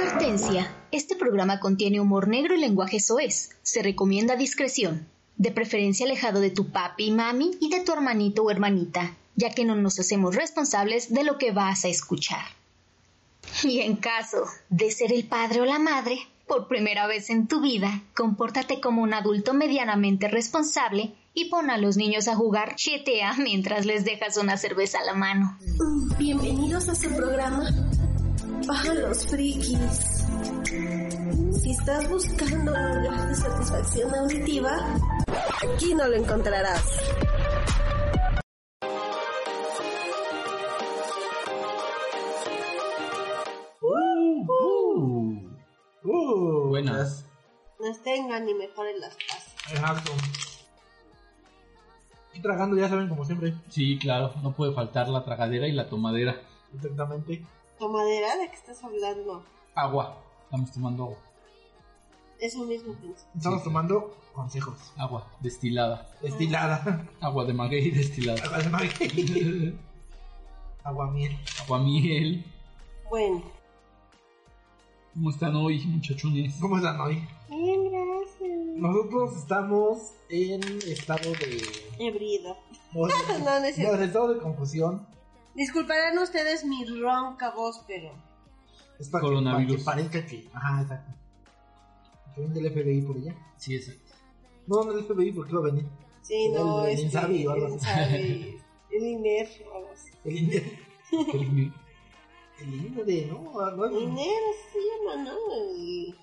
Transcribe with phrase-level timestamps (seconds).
[0.00, 0.74] Advertencia.
[0.92, 3.50] Este programa contiene humor negro y lenguaje soez.
[3.62, 5.06] Se recomienda discreción.
[5.36, 9.50] De preferencia alejado de tu papi y mami y de tu hermanito o hermanita, ya
[9.50, 12.46] que no nos hacemos responsables de lo que vas a escuchar.
[13.62, 17.60] Y en caso de ser el padre o la madre, por primera vez en tu
[17.60, 23.34] vida, compórtate como un adulto medianamente responsable y pon a los niños a jugar GTA
[23.36, 25.58] mientras les dejas una cerveza a la mano.
[26.16, 27.68] Bienvenidos a su programa
[28.66, 30.26] Baja los frikis.
[31.52, 34.76] Si estás buscando un lugar de satisfacción auditiva,
[35.74, 37.00] aquí no lo encontrarás.
[43.80, 44.46] Uh,
[46.04, 47.24] uh, Buenas.
[47.80, 49.54] Nos tengan y mejoren las casas.
[49.70, 50.12] Exacto.
[52.34, 53.54] Y tragando, ya saben, como siempre.
[53.68, 56.40] Sí, claro, no puede faltar la tragadera y la tomadera.
[56.74, 57.44] Exactamente.
[57.80, 58.36] ¿Tomadera?
[58.36, 59.42] ¿De qué estás hablando?
[59.74, 60.22] Agua.
[60.44, 61.18] Estamos tomando agua.
[62.38, 63.24] Eso mismo pienso.
[63.34, 64.92] Estamos tomando consejos.
[64.98, 66.06] Agua destilada.
[66.20, 67.08] Destilada.
[67.20, 68.42] Agua de maguey destilada.
[68.44, 69.78] Agua de maguey.
[70.84, 71.38] Agua miel.
[71.62, 72.44] Agua miel.
[73.08, 73.42] Bueno.
[75.14, 76.54] ¿Cómo están hoy, muchachones?
[76.60, 77.26] ¿Cómo están hoy?
[77.48, 78.58] Bien, gracias.
[78.76, 81.62] Nosotros estamos en estado de...
[81.98, 82.56] Ebrido.
[82.92, 83.94] No, No, no es cierto.
[83.96, 85.06] en estado de confusión.
[85.54, 88.12] Disculparán ustedes mi ronca voz, pero...
[88.98, 89.76] Es para Coronavirus.
[89.78, 90.48] Que, para que parezca que...
[90.52, 91.12] Ajá, exacto.
[92.34, 93.34] Que viene del FBI por allá.
[93.56, 94.12] Sí, exacto.
[94.66, 95.84] No, no del FBI porque lo venía.
[96.22, 98.56] Sí, no, El es Insabi o algo el así.
[98.92, 100.10] El INER o algo así.
[100.24, 100.56] El INE.
[101.32, 101.72] El-
[102.60, 103.26] El INE de...
[103.26, 103.92] No, no es...
[104.02, 105.32] INER se llama, ¿no?
[105.54, 106.14] El-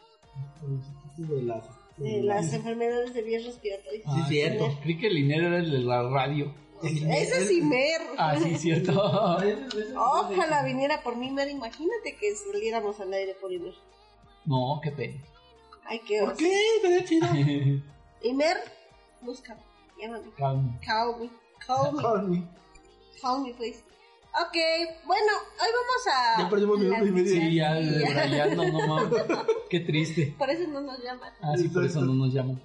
[1.18, 1.64] el- de las...
[1.98, 4.04] de las enfermedades de vías respiratorias.
[4.04, 4.66] Sí, Ah, cierto.
[4.66, 4.80] INER.
[4.82, 6.54] Creí que el dinero era el de la radio.
[6.84, 8.02] Ese es INER.
[8.18, 8.92] Ah, sí, cierto.
[9.96, 11.50] Ojalá viniera por mí, Mer.
[11.50, 13.74] Imagínate que saliéramos al aire por INER.
[14.46, 15.24] No, qué pena.
[15.86, 16.76] Ay, qué ¿Por qué?
[16.78, 17.28] Estaría chido.
[18.22, 18.58] INER,
[19.22, 19.62] búscame.
[20.00, 20.32] Llámame.
[20.38, 20.80] Call me.
[21.66, 22.44] Call me.
[23.22, 23.84] Call me, please.
[24.40, 24.56] Ok,
[25.06, 26.44] bueno, hoy vamos a.
[26.44, 27.32] Ya perdimos minuto y medio.
[27.32, 27.74] Sí, ya
[28.14, 29.24] rayando, no mames.
[29.70, 30.36] Qué triste.
[30.38, 31.34] Por eso no nos llaman.
[31.42, 32.62] Ah, sí, por eso no nos llaman.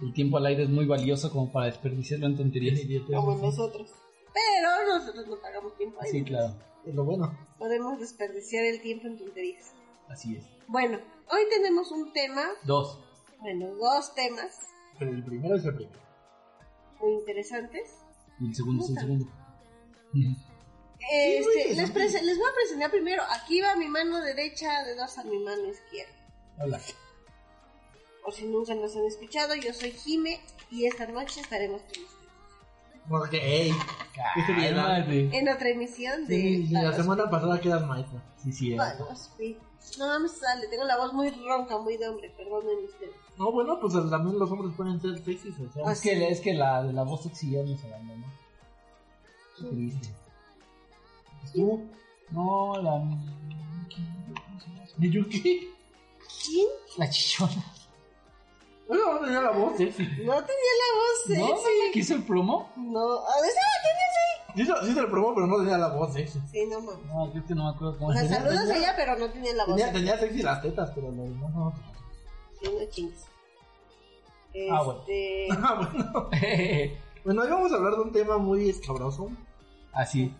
[0.00, 2.80] El tiempo al aire es muy valioso como para desperdiciarlo en tonterías.
[3.06, 3.90] Como nosotros.
[4.32, 6.10] Pero nosotros no pagamos tiempo ahí.
[6.10, 6.54] Sí, claro.
[6.86, 7.36] Es lo bueno.
[7.58, 9.72] Podemos desperdiciar el tiempo en tonterías.
[10.08, 10.44] Así es.
[10.68, 10.98] Bueno,
[11.30, 12.98] hoy tenemos un tema, Dos.
[13.40, 14.58] bueno, dos temas
[14.98, 15.98] Pero el primero es el primero.
[17.00, 17.96] muy interesantes.
[18.40, 19.26] Y el segundo es el segundo.
[21.10, 23.22] Este, les, les voy a presentar primero.
[23.30, 26.12] Aquí va mi mano derecha, de dos a mi mano izquierda.
[26.60, 26.80] Hola.
[28.28, 30.38] Por si nunca nos han escuchado, yo soy Jime
[30.70, 33.72] y esta noche estaremos con ustedes.
[33.72, 35.32] Ok.
[35.32, 36.36] En otra emisión de.
[36.36, 38.22] Sí, sí, la semana pasada quedas maestra.
[38.36, 38.74] Sí, sí.
[38.76, 39.56] Palos Pi-
[39.98, 43.14] No me sale, tengo la voz muy ronca, muy de hombre, perdonen ustedes.
[43.38, 45.90] No, bueno, pues también los hombres pueden ser sexys, o sea.
[45.90, 48.26] Es que, es que la de la voz sexy ya nos abandonó.
[49.56, 50.08] Qué triste.
[51.54, 51.82] ¿Tú?
[52.32, 53.02] No, la.
[54.98, 55.70] ¿Miyuki?
[56.44, 56.66] ¿Quién?
[56.98, 57.64] La chichona.
[58.88, 60.02] No tenía la voz sexy.
[60.02, 61.34] No tenía la voz ¿No?
[61.34, 61.38] sexy.
[61.40, 62.72] ¿No la que hizo el promo?
[62.76, 64.08] No, a ver, ah, tenía
[64.56, 66.40] Sí, se- sí se lo probó, pero no tenía la voz sexy.
[66.50, 67.04] Sí, no mames.
[67.06, 68.46] No, creo que no me acuerdo cómo O sea, se llama.
[68.46, 69.98] saludos a ella, pero no tenía la voz Tenía, sexy.
[70.00, 71.72] tenía sexy las tetas, pero lo demás no.
[72.60, 73.24] Sí, no chingues.
[74.72, 75.00] Ah, bueno.
[75.00, 76.30] Este, Ah, bueno.
[77.24, 79.30] Bueno, hoy vamos a hablar de un tema muy escabroso.
[79.92, 80.34] Así.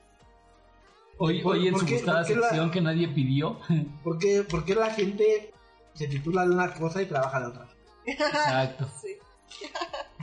[1.18, 3.58] Hoy, ¿Por- hoy en su qué- gustada la- sección que nadie pidió.
[4.02, 5.52] ¿Por qué, por qué la gente
[5.92, 7.67] se titula de una cosa y trabaja de otra?
[8.12, 8.88] Exacto.
[9.02, 9.16] sí.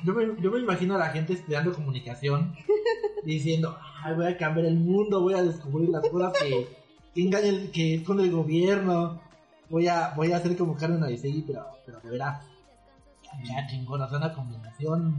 [0.04, 2.56] Yo me, yo me imagino a la gente estudiando comunicación
[3.24, 6.68] diciendo, Ay, voy a cambiar el mundo, voy a descubrir las cosas que,
[7.14, 9.20] que engañan, que con el gobierno,
[9.70, 12.46] voy a, voy a hacer como Carmen Arisegui, pero, pero de veras,
[13.44, 15.16] ya chingón, o sea, una combinación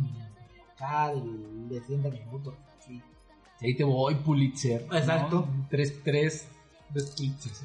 [0.75, 3.03] acá de, de 30 minutos, sí.
[3.61, 4.87] Ahí te voy, Pulitzer.
[4.87, 4.97] ¿no?
[4.97, 5.49] Exacto.
[5.69, 6.49] Tres, tres,
[6.93, 7.65] tres Pulitzers.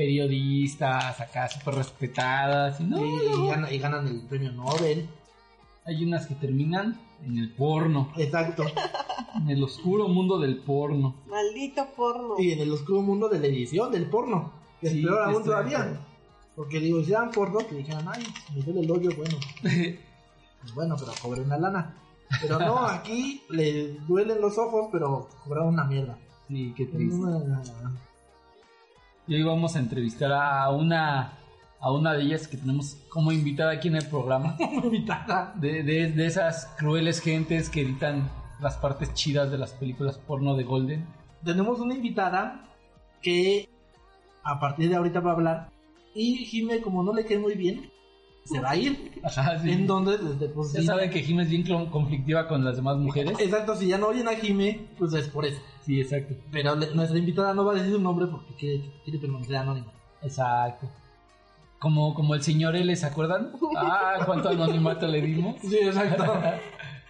[0.00, 2.80] Periodistas acá súper respetadas.
[2.80, 3.44] Y no, y, no.
[3.44, 5.06] y ganan, y ganan el premio Nobel,
[5.84, 8.10] Hay unas que terminan en el porno.
[8.16, 8.64] exacto,
[9.36, 11.16] En el oscuro mundo del porno.
[11.28, 12.34] Maldito porno.
[12.38, 15.34] y en el oscuro mundo de la edición del porno, que es Sí, peor que
[15.34, 16.00] aún todavía.
[16.56, 18.22] Porque digo, si eran porno, que dijeran, ay,
[18.54, 19.36] me duele el hoyo, bueno.
[19.60, 21.94] Pues bueno, pero cobré una lana.
[22.40, 26.16] Pero no, aquí le duelen los ojos, pero cobraron una mierda.
[26.48, 27.16] Sí, qué triste.
[27.16, 27.62] Una-
[29.30, 31.34] Y hoy vamos a entrevistar a una
[31.78, 34.56] a una de ellas que tenemos como invitada aquí en el programa.
[34.82, 35.54] invitada.
[35.54, 38.28] De, de, esas crueles gentes que editan
[38.60, 41.06] las partes chidas de las películas porno de Golden.
[41.44, 42.64] Tenemos una invitada
[43.22, 43.68] que
[44.42, 45.68] a partir de ahorita va a hablar
[46.12, 47.88] Y Jime, como no le quede muy bien,
[48.44, 49.20] se va a ir.
[49.24, 49.70] Ajá, sí.
[49.70, 50.16] En donde,
[50.48, 50.86] pues, Ya sí.
[50.86, 53.36] saben que Jim es bien conflictiva con las demás mujeres.
[53.40, 55.60] Exacto, si ya no oyen a Jime, pues es por eso.
[55.84, 56.34] Sí, exacto.
[56.50, 59.92] Pero le- nuestra invitada no va a decir su nombre porque quiere, quiere permanecer anónima.
[60.22, 60.88] Exacto.
[61.78, 63.52] Como, como el señor L, ¿se acuerdan?
[63.76, 65.56] Ah, cuánto anonimato le dimos.
[65.62, 66.40] Sí, exacto.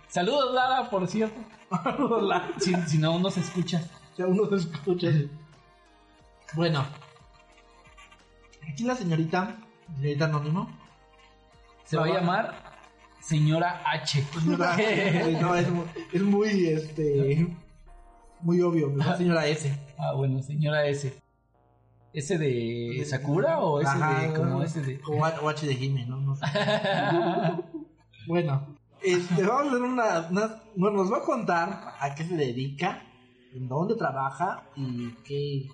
[0.09, 1.41] Saludos, Lara, por cierto.
[1.99, 2.51] Hola.
[2.59, 3.81] Si, si no, uno se escucha.
[4.19, 5.09] Ya uno se escucha.
[6.55, 6.85] Bueno.
[8.73, 9.57] Aquí la señorita,
[9.97, 10.69] señorita anónimo.
[11.91, 12.55] Se va a llamar
[13.21, 14.23] Señora H.
[14.23, 14.77] Señora-
[15.41, 15.67] no, es,
[16.13, 17.47] es muy, este,
[18.41, 18.89] muy obvio.
[18.91, 19.77] Mejor señora S.
[19.99, 21.13] Ah, bueno, Señora S.
[22.13, 25.01] ¿Ese de Sakura o ese Ajá, de como ese de.?
[25.07, 26.17] O, H- o H de Jime, ¿no?
[26.21, 26.45] No sé.
[28.27, 32.37] Bueno, este, vamos a hacer una, una- Bueno, nos va a contar a qué se
[32.37, 33.03] dedica,
[33.55, 35.67] en dónde trabaja y qué.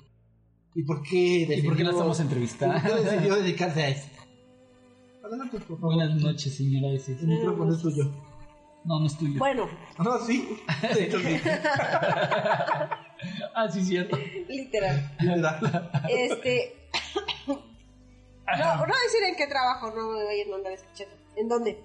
[0.75, 2.75] ¿Y por qué ¿Y por qué la decidió- estamos entrevistando?
[2.81, 4.09] ¿Por qué decidió dedicarse a eso?
[5.27, 5.95] Adelante, por favor.
[5.97, 7.13] Buenas noches, señora S.
[7.13, 8.05] El micrófono es suyo.
[8.85, 9.39] No, no es tuyo.
[9.39, 9.69] Bueno,
[9.99, 10.57] No, sí.
[10.95, 11.41] De hecho, sí.
[13.55, 14.17] Ah, sí, cierto.
[14.49, 15.17] literal.
[15.21, 15.91] ¿Verdad?
[16.09, 16.89] Este.
[17.47, 21.17] No, no voy decir en qué trabajo, no me vayan a andar escuchando.
[21.35, 21.83] ¿En dónde?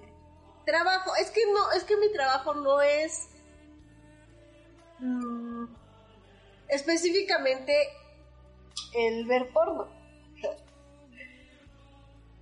[0.66, 3.30] Trabajo, es que no, es que mi trabajo no es.
[5.00, 5.64] mm,
[6.68, 7.74] específicamente
[8.94, 9.88] el ver porno.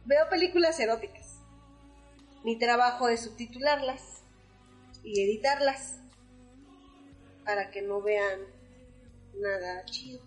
[0.04, 1.40] Veo películas eróticas.
[2.44, 4.22] Mi trabajo es subtitularlas
[5.04, 6.00] y editarlas
[7.44, 8.40] para que no vean
[9.38, 10.20] nada chido.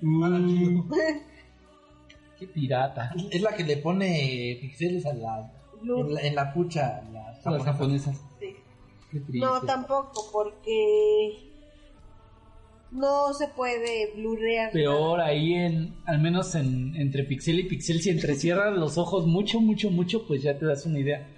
[0.00, 0.90] Mm,
[2.38, 3.12] qué pirata.
[3.30, 5.52] Es la que le pone pixeles a la.
[5.82, 7.02] En la, en la pucha.
[7.44, 8.20] a Las japonesas.
[8.38, 8.56] Sí.
[9.10, 9.22] Qué.
[9.38, 11.51] No, tampoco, porque
[12.92, 14.70] no se puede blurrear.
[14.72, 19.60] Peor ahí en, al menos en, entre pixel y pixel, si entrecierras los ojos mucho,
[19.60, 21.28] mucho, mucho, pues ya te das una idea.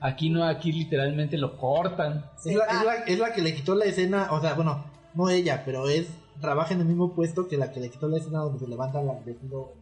[0.00, 2.24] Aquí no, aquí literalmente lo cortan.
[2.44, 4.84] Es la, es, la, es la que le quitó la escena, o sea, bueno,
[5.14, 6.08] no ella, pero es
[6.40, 9.02] trabaja en el mismo puesto que la que le quitó la escena donde se levanta
[9.02, 9.74] la vestido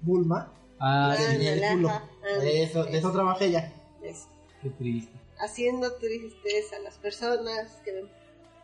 [0.00, 0.52] Bulma.
[0.80, 1.88] Ah, Ah, sí, el culo.
[1.88, 2.02] Ah,
[2.42, 3.72] eso, de eso trabaja ella.
[4.02, 4.26] Es
[4.62, 5.12] qué triste.
[5.38, 8.08] haciendo tristes a las personas que ven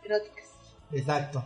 [0.03, 0.45] eróticas.
[0.91, 1.45] Exacto.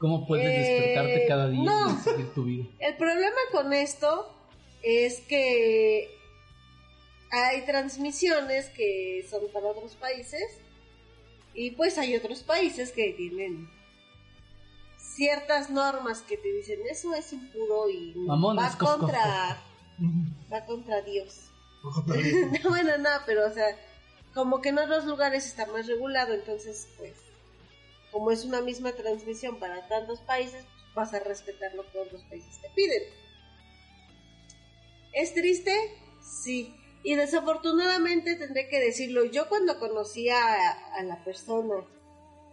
[0.00, 1.90] ¿Cómo puedes Eh, despertarte cada día no.
[1.90, 2.64] y seguir tu vida?
[2.80, 4.34] El problema con esto
[4.82, 6.10] es que
[7.30, 10.42] hay transmisiones que son para otros países
[11.54, 13.68] y pues hay otros países que tienen
[14.96, 19.62] ciertas normas que te dicen eso es impuro y Mamones, va cof, cof, contra
[20.52, 21.46] va contra Dios.
[22.62, 23.66] No, bueno, no, pero o sea,
[24.34, 27.14] como que en otros lugares está más regulado, entonces pues
[28.10, 32.22] como es una misma transmisión para tantos países, pues, vas a respetar lo que otros
[32.24, 33.02] países te piden.
[35.12, 35.72] ¿Es triste?
[36.20, 36.76] Sí.
[37.02, 41.76] Y desafortunadamente tendré que decirlo, yo cuando conocí a, la persona,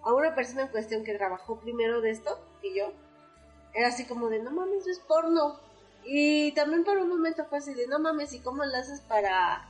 [0.03, 2.93] a una persona en cuestión que trabajó primero de esto que yo,
[3.73, 5.59] era así como de, no mames, es porno.
[6.05, 9.69] Y también por un momento fue así de, no mames, ¿y cómo lo haces para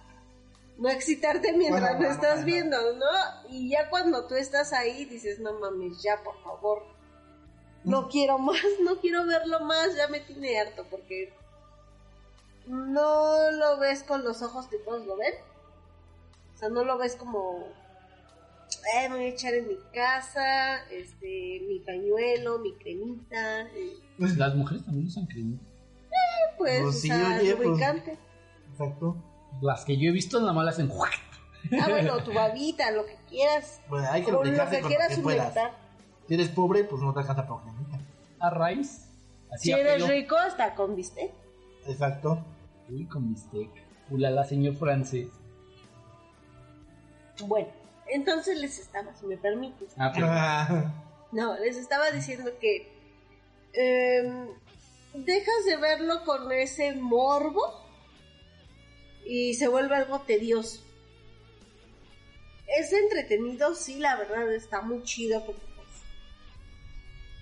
[0.78, 2.46] no excitarte mientras Bueno, lo estás bueno.
[2.46, 3.06] viendo, no?
[3.50, 6.84] Y ya cuando tú estás ahí dices, no mames, ya por favor,
[7.84, 11.34] no quiero más, no quiero verlo más, ya me tiene harto porque
[12.68, 15.34] no lo ves con los ojos que todos lo ven.
[16.56, 17.68] O sea, no lo ves como,
[18.96, 24.02] eh, me voy a echar en mi casa, este, mi pañuelo, mi cremita, y,
[24.38, 25.58] Las mujeres también usan crema.
[26.58, 28.18] pues, Pues o sí, sea, oye, pues- lubricante.
[28.72, 29.16] Exacto.
[29.62, 30.92] Las que yo he visto nada más las hacen.
[31.82, 33.82] Ah, bueno, tu babita, lo que quieras.
[33.90, 35.72] Bueno, hay que Con lo que con lo quieras humectar.
[36.28, 38.00] Si eres pobre, pues no te alcanza para cremita.
[38.40, 39.06] A raíz.
[39.52, 41.32] Así Si eres rico, hasta con bistec.
[41.88, 42.44] Exacto.
[42.90, 43.70] Uy, con bistec.
[44.10, 45.28] Ulala, señor francés.
[47.46, 47.68] Bueno,
[48.08, 49.94] entonces les estaba, si me permites.
[49.98, 50.94] Ah, pero- Ah,
[51.32, 52.92] No, les estaba diciendo que
[53.74, 54.48] em,
[55.14, 57.86] dejas de verlo con ese morbo
[59.28, 60.84] y se vuelve algo tedioso.
[62.68, 65.88] Es entretenido, sí, la verdad está muy chido porque pues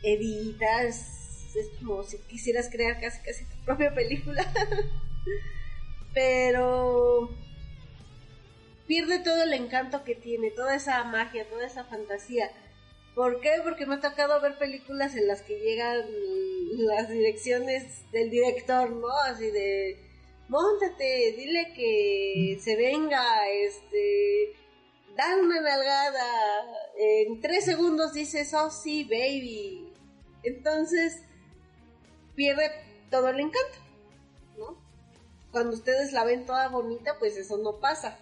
[0.03, 4.45] editas, es como si quisieras crear casi casi tu propia película.
[6.13, 7.29] Pero
[8.87, 12.51] pierde todo el encanto que tiene, toda esa magia, toda esa fantasía.
[13.15, 13.51] ¿Por qué?
[13.63, 16.05] Porque me ha tocado ver películas en las que llegan
[16.77, 19.09] las direcciones del director, ¿no?
[19.25, 20.04] Así de,
[20.47, 24.53] montate, dile que se venga, este,
[25.15, 26.63] dan una nalgada,
[26.97, 29.91] en tres segundos dices, oh sí, baby.
[30.43, 31.23] Entonces,
[32.35, 32.71] pierde
[33.09, 33.77] todo el encanto,
[34.57, 34.85] ¿no?
[35.55, 38.19] cuando ustedes la ven toda bonita, pues eso no pasa.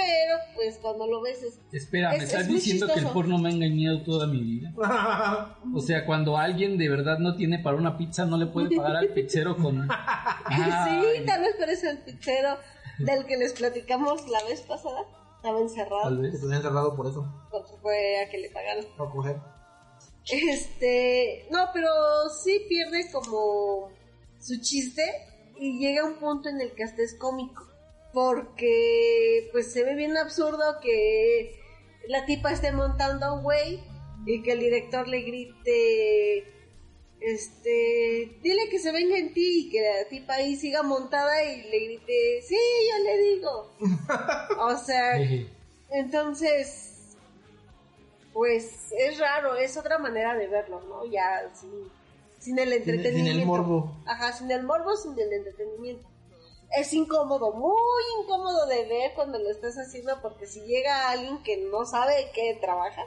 [0.00, 1.58] Pero, pues cuando lo ves es...
[1.72, 4.72] Espera, ¿me Es- estás es diciendo que el porno me ha engañado toda mi vida?
[5.74, 8.96] O sea, cuando alguien de verdad no tiene para una pizza, no le puede pagar
[8.96, 9.82] al pizzero con...
[10.48, 12.56] sí, tal vez por eso el pizzero
[12.98, 15.00] del que les platicamos la vez pasada
[15.36, 16.40] estaba encerrado tal vez.
[16.40, 17.24] tenía encerrado por eso.
[17.50, 18.84] porque fue a que le pagaron.
[18.98, 19.36] No coger.
[20.30, 21.88] Este, no, pero
[22.42, 23.88] sí pierde como
[24.40, 25.02] su chiste
[25.58, 27.64] y llega un punto en el que hasta es cómico.
[28.12, 31.60] Porque pues se ve bien absurdo que
[32.08, 33.80] la tipa esté montando a un güey
[34.26, 36.44] y que el director le grite,
[37.20, 41.62] este, dile que se venga en ti y que la tipa ahí siga montada y
[41.62, 43.72] le grite, sí, yo le digo.
[44.58, 45.18] o sea,
[45.90, 47.16] entonces,
[48.32, 51.04] pues es raro, es otra manera de verlo, ¿no?
[51.10, 51.70] Ya sin,
[52.38, 53.30] sin el Sin, entretenimiento.
[53.32, 53.96] sin el morbo.
[54.06, 56.08] Ajá, sin el morbo, sin el entretenimiento.
[56.76, 61.56] Es incómodo, muy incómodo de ver cuando lo estás haciendo porque si llega alguien que
[61.56, 63.04] no sabe qué trabaja,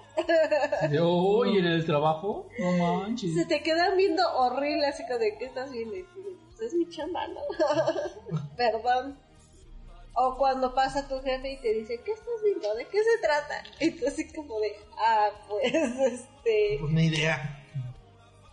[0.89, 3.35] De hoy en el trabajo, no manches.
[3.35, 5.95] se te quedan viendo horrible así como de ¿qué estás viendo?
[5.95, 7.41] Y pues es mi chamba, ¿no?
[8.57, 9.19] Perdón.
[10.13, 12.75] O cuando pasa tu jefe y te dice, ¿qué estás viendo?
[12.75, 13.63] ¿De qué se trata?
[13.79, 16.77] Y tú así como de, ah, pues, este...
[16.79, 17.60] Pues ni idea.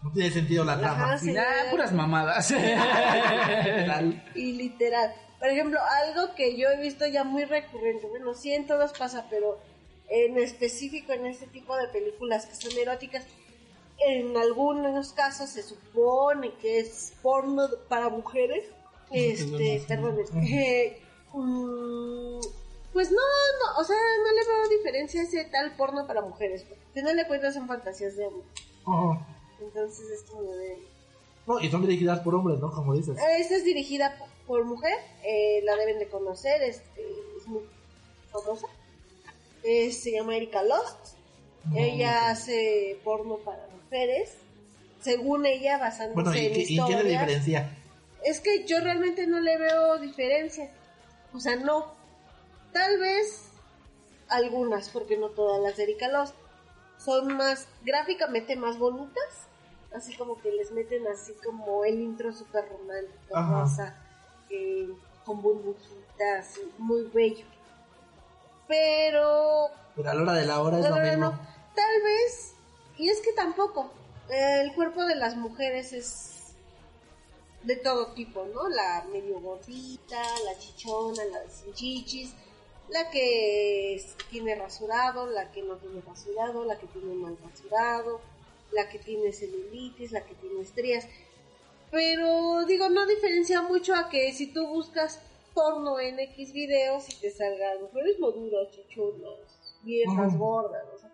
[0.02, 1.04] No tiene sentido la trama.
[1.04, 1.32] Ajá, sí.
[1.32, 2.54] Nah, puras mamadas.
[4.34, 5.14] Y literal.
[5.38, 9.26] Por ejemplo, algo que yo he visto ya muy recurrente, bueno, sí en todas pasa,
[9.30, 9.60] pero
[10.08, 13.24] en específico en este tipo de películas que son eróticas,
[13.98, 18.64] en algunos casos se supone que es porno para mujeres.
[19.10, 21.00] Este, perdón, eh,
[21.32, 22.40] mm,
[22.92, 26.64] pues no, no, o sea, no le veo diferencia a ese tal porno para mujeres,
[26.64, 28.46] porque final de cuentas son fantasías de hombre.
[28.84, 29.18] Oh.
[29.60, 30.78] Entonces es como de...
[31.46, 32.70] No, y son dirigidas por hombres, ¿no?
[32.70, 33.16] Como dices.
[33.38, 37.62] Esta es dirigida po- por mujer, eh, la deben de conocer, es, eh, es muy
[38.30, 38.66] famosa.
[39.62, 41.16] Eh, se llama Erika Lost.
[41.74, 44.34] Ella hace porno para mujeres.
[45.00, 47.04] Según ella, basándose Bueno, ¿y en qué, y qué le historias.
[47.04, 47.78] diferencia?
[48.24, 50.70] Es que yo realmente no le veo diferencia.
[51.34, 51.92] O sea, no.
[52.72, 53.44] Tal vez
[54.28, 56.34] algunas, porque no todas las de Erika Lost.
[56.98, 59.47] Son más, gráficamente más bonitas.
[59.94, 63.96] Así como que les meten así como el intro súper romántico, rosa,
[64.50, 64.88] eh,
[65.24, 67.46] con burbujitas, muy bello.
[68.66, 71.30] Pero Pero a la hora de la hora es lo mismo.
[71.30, 71.40] no.
[71.74, 72.54] Tal vez,
[72.96, 73.90] y es que tampoco.
[74.28, 76.52] eh, el cuerpo de las mujeres es
[77.62, 78.68] de todo tipo, ¿no?
[78.68, 82.34] La medio gordita, la chichona, la de sin chichis,
[82.90, 88.20] la que tiene rasurado, la que no tiene rasurado, la que tiene mal rasurado,
[88.72, 91.06] la que tiene celulitis, la que tiene estrías.
[91.90, 95.20] Pero digo, no diferencia mucho a que si tú buscas
[95.54, 101.10] porno en X videos y te salgan mujeres maduras, chichonas, viejas, gordas, o sea,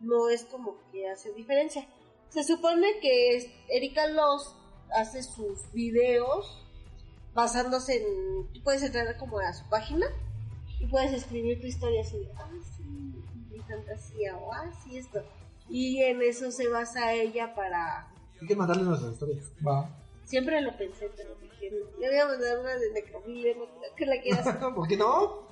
[0.00, 1.86] no es como que hace diferencia.
[2.28, 4.56] Se supone que Erika Lost
[4.90, 6.64] hace sus videos
[7.34, 8.52] basándose en...
[8.52, 10.06] Tú puedes entrar como a su página
[10.80, 12.84] y puedes escribir tu historia así de, ah, sí,
[13.50, 15.22] mi fantasía, o ah, sí, esto.
[15.68, 18.08] Y en eso se basa ella para...
[18.40, 19.52] Hay que mandarle nuestras historias.
[19.66, 19.88] Va.
[20.24, 24.06] Siempre lo pensé, pero dije, le voy a mandar una de necrofilia, no creo que
[24.06, 24.58] la quiera hacer.
[24.74, 25.44] ¿Por qué no?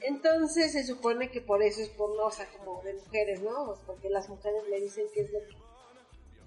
[0.00, 3.66] Entonces se supone que por eso es porno, o sea, como de mujeres, ¿no?
[3.66, 5.56] Pues porque las mujeres le dicen que es lo que,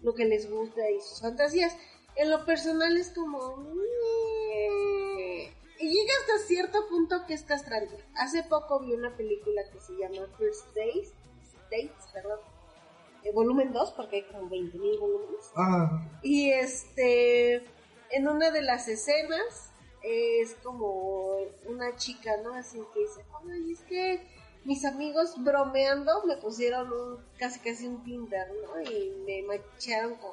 [0.03, 1.75] lo que les gusta y sus fantasías.
[2.15, 3.57] En lo personal es como...
[3.57, 5.53] "Meh".
[5.79, 7.95] Y llega hasta cierto punto que es castrante.
[8.15, 11.13] Hace poco vi una película que se llama First Days,
[11.69, 12.39] Dates, perdón,
[13.33, 15.45] volumen 2, porque hay como 20.000 volúmenes.
[15.55, 17.55] Ah, Y este,
[18.11, 19.71] en una de las escenas
[20.03, 22.53] es como una chica, ¿no?
[22.53, 24.27] Así que dice, ay, es que
[24.63, 28.81] mis amigos bromeando me pusieron un, casi casi un Tinder, ¿no?
[28.81, 30.31] Y me macharon con,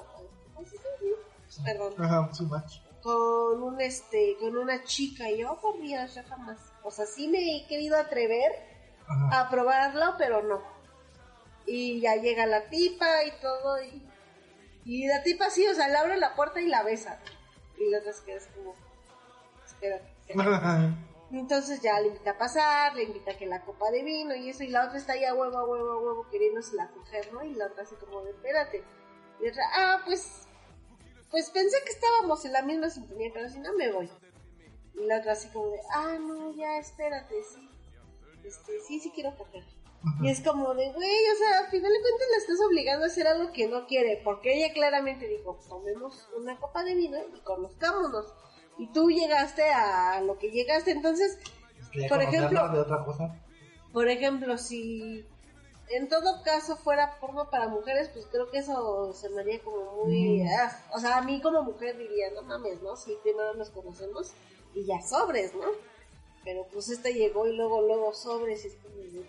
[1.65, 2.79] perdón, ajá, su match.
[3.03, 6.59] con un este, con una chica y yo por Dios, yo jamás.
[6.83, 8.53] O sea, sí me he querido atrever
[9.07, 9.41] Ajá.
[9.43, 10.63] a probarlo, pero no.
[11.66, 14.02] Y ya llega la tipa y todo, y,
[14.85, 17.21] y la tipa sí, o sea, le abre la puerta y la besa.
[17.78, 18.75] Y la otra se queda como,
[19.64, 20.12] espérate.
[20.26, 20.94] espérate.
[21.33, 24.50] Entonces ya le invita a pasar, le invita a que la copa de vino y
[24.50, 27.33] eso, y la otra está ahí a huevo, a huevo, a huevo, queriéndose la coger,
[27.33, 27.42] ¿no?
[27.42, 28.85] Y la otra así como de, espérate.
[29.40, 30.47] Y otra, ah, pues,
[31.30, 34.09] pues pensé que estábamos en la misma sintonía, pero si no me voy.
[34.94, 37.68] Y la otra así como de, ah, no, ya, espérate, sí.
[38.44, 39.64] Este, sí, sí quiero coger.
[40.21, 43.09] Y es como de, güey, o sea, al final de cuentas la estás obligando a
[43.09, 47.41] hacer algo que no quiere, porque ella claramente dijo, tomemos una copa de vino y
[47.41, 48.27] conozcámonos.
[48.77, 51.39] y tú llegaste a lo que llegaste, entonces,
[52.09, 53.41] Por ejemplo- de otra cosa.
[53.93, 55.25] por ejemplo, si
[55.91, 60.05] en todo caso fuera porno para mujeres, pues creo que eso se me haría como
[60.05, 60.43] muy...
[60.43, 60.49] Mm.
[60.59, 62.97] ah, o sea, a mí como mujer diría, no mames, ¿no?
[62.97, 64.33] Si primero nos conocemos
[64.75, 65.67] y ya sobres, ¿no?
[66.45, 68.67] Pero pues este llegó y luego, luego sobres.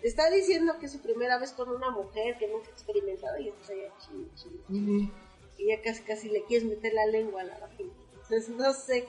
[0.02, 3.38] Te está diciendo que es su primera vez con una mujer que nunca ha experimentado
[3.38, 3.52] y ya
[3.98, 5.10] chin, chin, Ujú.
[5.58, 7.90] y ya casi casi le quieres meter la lengua a la vagina.
[8.14, 9.06] Entonces, no sé,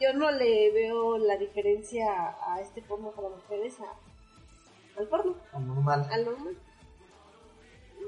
[0.00, 2.06] yo no le veo la diferencia
[2.46, 6.08] a, este porno para mujeres a, al porno, O normal.
[6.10, 6.56] al normal.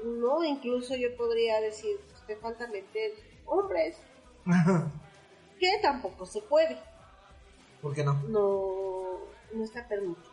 [0.03, 3.11] No, incluso yo podría decir, pues, te falta meter
[3.45, 3.97] hombres,
[5.59, 6.77] que tampoco se puede,
[7.81, 8.13] ¿Por qué no?
[8.29, 8.90] no,
[9.53, 10.29] no está permitido.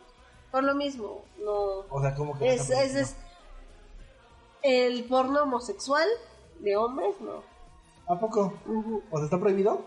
[0.51, 3.15] Por lo mismo, no, O sea, como que no es, está es, es
[4.63, 6.07] el porno homosexual
[6.59, 7.43] de hombres, no.
[8.07, 8.53] ¿A poco?
[9.11, 9.85] O sea, ¿está prohibido?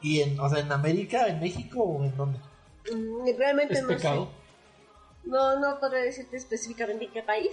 [0.00, 2.38] ¿Y en, o sea, en América, en México o en dónde?
[2.92, 4.24] Mm, Realmente Es no pecado.
[4.26, 4.30] sé.
[5.28, 7.52] No, no podría decirte específicamente en qué país,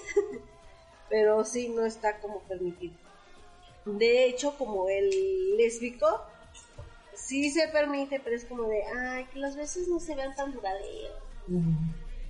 [1.09, 2.93] pero sí no está como permitido.
[3.85, 6.21] De hecho, como el lésbico,
[7.15, 10.51] sí se permite, pero es como de, ay, que los besos no se vean tan
[10.51, 11.17] duraderos.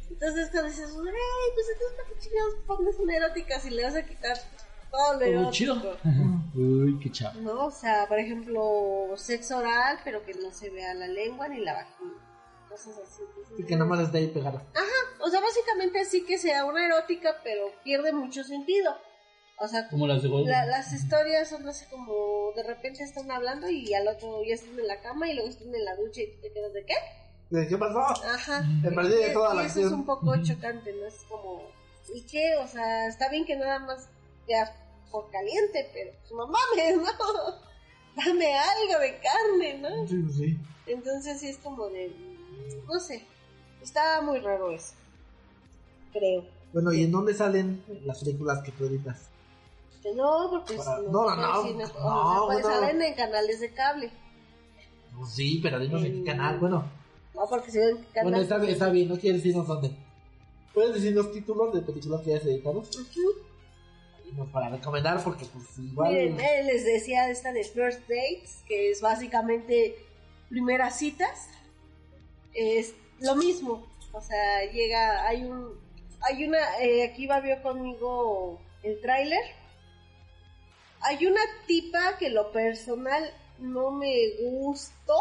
[0.09, 3.95] Entonces cuando dices, ay, pues entonces para qué chingados pones una erótica si le vas
[3.95, 4.37] a quitar
[4.91, 5.51] todo lo Todo erótico.
[5.51, 5.97] chido.
[6.55, 7.41] Uy, qué chavo.
[7.41, 7.65] ¿no?
[7.65, 11.73] O sea, por ejemplo, sexo oral, pero que no se vea la lengua ni la
[11.73, 12.13] vagina.
[12.69, 13.21] Cosas así.
[13.57, 14.63] Y que nada más esté ahí pegada.
[15.19, 18.95] O sea, básicamente sí que sea una erótica, pero pierde mucho sentido.
[19.59, 23.69] O sea, Como las de la- las historias son así como de repente están hablando
[23.69, 26.27] y al otro ya están en la cama y luego están en la ducha y
[26.27, 26.93] tú te quedas de qué?
[27.49, 27.99] ¿De ¿Qué pasó?
[27.99, 28.63] Ajá.
[28.81, 31.05] Me perdí de toda y la eso es un poco chocante, ¿no?
[31.05, 31.61] Es como,
[32.13, 32.55] ¿y qué?
[32.57, 34.09] O sea, está bien que nada más
[34.47, 34.71] veas
[35.11, 36.97] por caliente, pero pues, no mames,
[38.17, 38.23] ¿no?
[38.25, 40.07] Dame algo de carne, ¿no?
[40.07, 40.57] Sí, sí.
[40.87, 42.11] Entonces sí es como de,
[42.87, 43.23] no sé,
[43.81, 44.93] está muy raro eso,
[46.11, 46.43] creo.
[46.73, 49.29] Bueno, ¿y en dónde salen las películas que tú editas?
[50.03, 52.79] Que no, porque Para- si no, no, puede no, no, o sea, pues bueno.
[52.79, 54.11] salen en canales de cable.
[55.17, 56.23] Pues sí, pero dinos en Mm.
[56.25, 56.59] qué canal.
[56.59, 56.83] Bueno,
[57.33, 58.41] No, porque si ven bueno canales...
[58.43, 59.91] está, está bien, no quieres decirnos dónde.
[60.73, 62.79] ¿Puedes decir los títulos de películas que hayas editado?
[62.79, 63.21] Ujú.
[64.29, 66.11] Y no para recomendar, porque pues igual.
[66.11, 69.95] Miren, eh, les decía esta de First Dates, que es básicamente
[70.49, 71.47] primeras citas.
[72.53, 73.85] Es lo mismo.
[74.11, 75.69] O sea, llega, hay un,
[76.21, 79.41] hay una, eh, aquí va vio conmigo el tráiler.
[81.03, 85.15] Hay una tipa que lo personal no me gustó.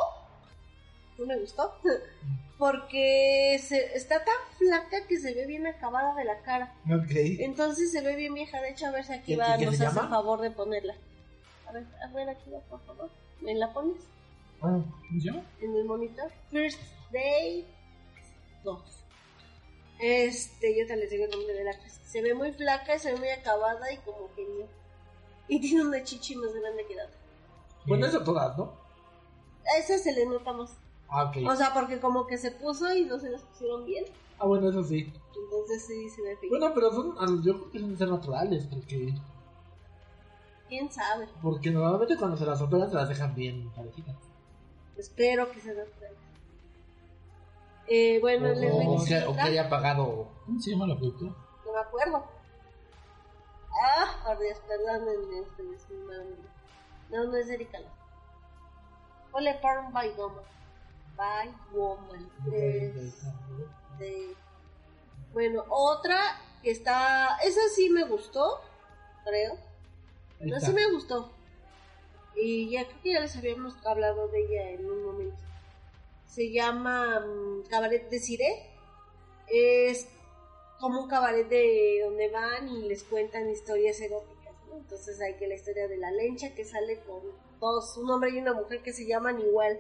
[1.18, 1.75] No me gustó.
[2.59, 6.73] Porque se, está tan flaca que se ve bien acabada de la cara.
[6.87, 7.11] Ok.
[7.40, 8.61] Entonces se ve bien vieja.
[8.61, 10.95] De hecho, a ver si aquí ¿Qué- va, nos hace favor de ponerla.
[11.66, 13.11] A ver, a ver aquí va, por favor.
[13.40, 13.97] ¿Me la pones?
[14.62, 14.79] Ah,
[15.21, 15.33] ¿Yo?
[15.61, 16.31] En el monitor.
[16.51, 16.79] First
[17.11, 17.66] Day
[18.62, 18.81] 2.
[19.99, 21.73] Este, yo te les digo el nombre de la.
[21.88, 24.82] Se ve muy flaca, se ve muy acabada y como que no.
[25.48, 27.18] Y tiene una chichi más grande que la otra.
[27.87, 28.72] Bueno, eso todas, ¿no?
[29.74, 30.76] A esa se le nota más.
[31.09, 31.48] Ah, ok.
[31.48, 34.05] O sea, porque como que se puso y no se las pusieron bien.
[34.38, 35.12] Ah, bueno, eso sí.
[35.44, 36.50] Entonces sí se ve feo.
[36.50, 39.14] Bueno, pero son, ah, yo creo que deben ser naturales, porque,
[40.68, 41.28] ¿Quién sabe?
[41.42, 44.16] porque normalmente cuando se las operan se las dejan bien parejitas.
[44.96, 46.16] Espero que se las traiga.
[47.88, 50.28] Eh, bueno, les voy a O decir que, o que haya pagado.
[50.46, 51.33] ¿Cómo se llama la productora?
[51.66, 52.24] No me acuerdo.
[53.85, 55.87] Ah, por Dios, perdónenme ustedes.
[57.11, 57.79] No, no es Erika.
[59.33, 60.45] Ponle Porn by Woman.
[61.16, 62.31] By Woman.
[62.53, 63.25] Es
[63.99, 64.37] de-
[65.33, 66.21] Bueno, otra
[66.62, 67.38] que está...
[67.42, 68.61] Esa sí me gustó,
[69.25, 69.59] creo.
[70.40, 71.33] No, sí me gustó.
[72.37, 75.42] Y ya creo que ya les habíamos hablado de ella en un momento.
[76.27, 78.71] Se llama mm, Cabaret de Cire.
[79.49, 80.09] Es
[80.83, 84.53] como un cabaret de donde van y les cuentan historias eróticas.
[84.66, 84.79] ¿no?
[84.79, 87.23] Entonces hay que la historia de la lencha que sale con
[87.61, 89.79] dos, un hombre y una mujer que se llaman igual.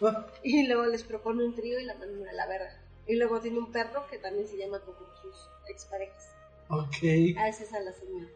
[0.00, 2.82] Ah, Y luego les propone un trío y la mandan a la verga.
[3.06, 5.36] Y luego tiene un perro que también se llama como sus
[5.68, 6.34] exparejas.
[6.70, 7.36] ok.
[7.36, 8.30] Ah, esa es a la señora.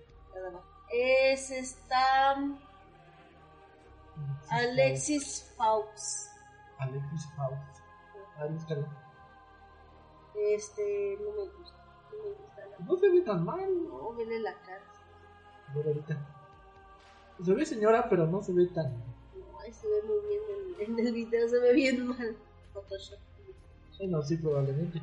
[0.52, 0.64] más.
[0.92, 2.36] Es esta
[4.50, 6.28] Alexis Fawkes.
[6.78, 7.26] Alexis
[8.50, 8.86] búscalo.
[10.34, 11.85] Este, no me gusta.
[12.12, 12.86] No.
[12.86, 13.68] No se ve tan mal.
[13.88, 14.82] No, vele la cara.
[15.68, 16.16] A ver ahorita.
[17.44, 18.92] Se ve señora, pero no se ve tan.
[18.92, 20.42] No, ay, se ve muy bien
[20.78, 22.36] en, en el video, se ve bien mal.
[22.72, 23.18] Photoshop.
[23.98, 25.00] Bueno, sí, probablemente.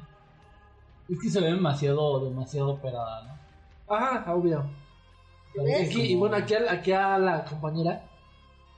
[1.10, 3.24] Es que se ve demasiado, demasiado operada,
[3.88, 3.96] ¿no?
[3.96, 4.64] Ajá, obvio.
[5.82, 8.10] Aquí, y bueno, aquí a, aquí a la compañera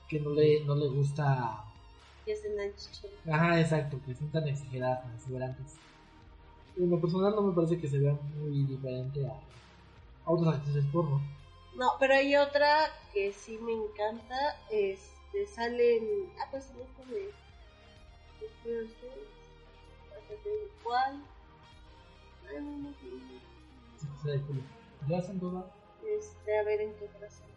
[0.08, 1.64] que no le, no le gusta.
[2.24, 3.10] Que es en chichón.
[3.32, 5.76] Ajá, exacto, que son tan exageradas, tan exuberantes.
[6.76, 10.84] En lo personal no me parece que se vea muy diferente a, a otras actrices
[10.92, 11.20] porno.
[11.74, 14.56] No, pero hay otra que sí me encanta.
[14.70, 16.04] Este, sale en.
[16.40, 17.30] Ah, pues no es de.
[20.82, 21.22] ¿Cuál?
[24.22, 24.40] Se.
[25.08, 25.66] Ya hacen toda.
[26.04, 27.52] Este, a ver en qué otra sale.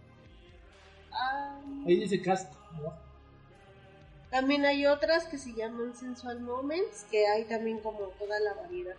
[1.12, 2.54] Ah, Ahí dice cast.
[2.82, 2.94] ¿no?
[4.30, 8.96] También hay otras que se llaman Sensual Moments, que hay también como toda la variedad.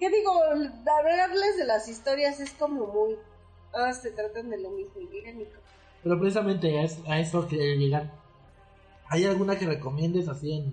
[0.00, 0.42] ¿Qué digo?
[0.42, 3.16] Hablarles de las historias es como muy...
[3.70, 5.46] Todas se tratan de lo mismo y.
[6.02, 8.10] Pero precisamente a eso, a eso quería llegar.
[9.08, 10.72] ¿Hay alguna que recomiendes así en,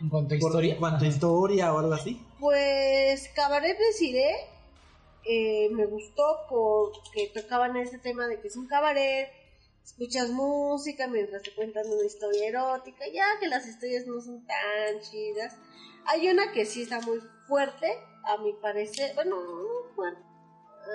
[0.00, 0.74] En cuanto a historia.
[0.74, 1.14] en cuanto a ajá.
[1.14, 2.24] historia o algo así?
[2.38, 4.30] Pues Cabaret de Cire
[5.24, 9.28] eh, me gustó porque tocaban ese tema de que es un cabaret,
[9.84, 15.00] escuchas música mientras te cuentan una historia erótica, ya que las historias no son tan
[15.00, 15.56] chidas.
[16.06, 17.92] Hay una que sí está muy fuerte,
[18.24, 20.20] a mi parecer, bueno, no fuerte.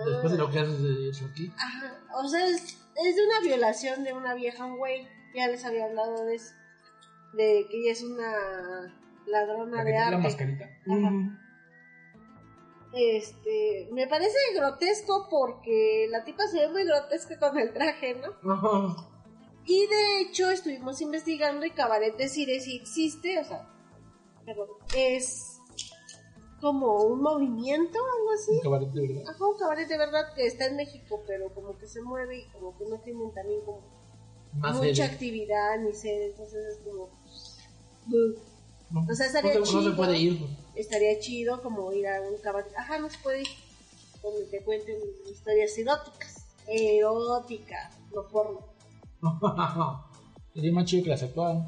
[0.05, 1.51] Después de lo que haces de eso aquí.
[1.57, 5.63] Ajá, o sea, es, es de una violación de una vieja un güey, ya les
[5.65, 6.53] había hablado de eso,
[7.33, 8.93] de que ella es una
[9.27, 10.17] ladrona de tiene la arte.
[10.23, 10.65] mascarita.
[10.65, 11.39] Ajá.
[12.93, 18.53] Este, me parece grotesco porque la tipa se ve muy grotesca con el traje, ¿no?
[18.53, 19.09] Ajá.
[19.65, 23.67] Y de hecho estuvimos investigando y Cabaret de Cire sí existe, o sea,
[24.47, 25.59] perdón, es
[26.61, 28.51] como un movimiento, algo así.
[28.53, 29.23] Un cabaret de verdad.
[29.29, 32.45] Ajá, un cabaret de verdad que está en México, pero como que se mueve y
[32.51, 33.81] como que no tienen también como
[34.53, 37.09] Más mucha actividad ni sede, entonces es como...
[38.89, 39.95] No, O sea, estaría no se, no se chido.
[39.97, 40.39] puede ir.
[40.39, 40.51] pues.
[40.75, 42.73] estaría chido como ir a un cabaret.
[42.77, 43.47] Ajá, no se puede ir.
[44.23, 44.97] Donde te cuenten
[45.29, 46.45] historias eróticas.
[46.67, 48.61] Erótica, no porno.
[50.53, 51.67] Sería más chido que las actuaran.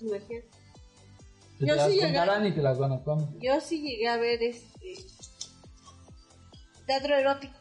[0.00, 0.59] Imagínate.
[1.60, 3.32] Que Yo te las sí llegué- y te las van actuando.
[3.38, 4.96] Yo sí llegué a ver este.
[6.86, 7.54] Teatro erótico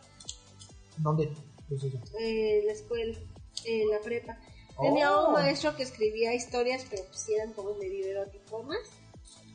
[0.98, 1.32] ¿Dónde?
[1.68, 1.98] Pues eso.
[2.20, 3.18] eh, en la escuela,
[3.66, 4.38] en la prepa.
[4.82, 5.28] Tenía Oh.
[5.28, 8.80] un maestro que escribía historias, pero pues eran como medio eróticonas.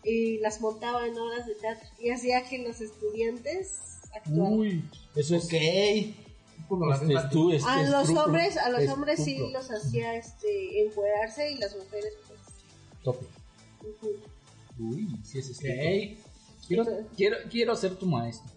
[0.04, 1.88] Y las montaba en horas de teatro.
[1.98, 4.52] Y hacía que los estudiantes actuaran.
[4.59, 4.85] Uy,
[5.16, 5.48] eso es
[6.87, 11.50] la este, estu- este A los hombres, a los hombres sí los hacía este encuerarse
[11.52, 12.40] y las mujeres pues
[13.02, 13.26] Tope.
[14.78, 15.72] Uy, sí es estupro.
[16.66, 16.84] Quiero,
[17.16, 18.50] quiero, quiero ser tu maestro.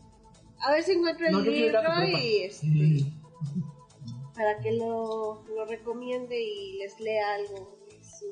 [0.59, 1.79] a ver si encuentro el No, libro
[2.17, 4.33] y este Mm.
[4.33, 8.25] para que lo, lo recomiende y les lea algo de su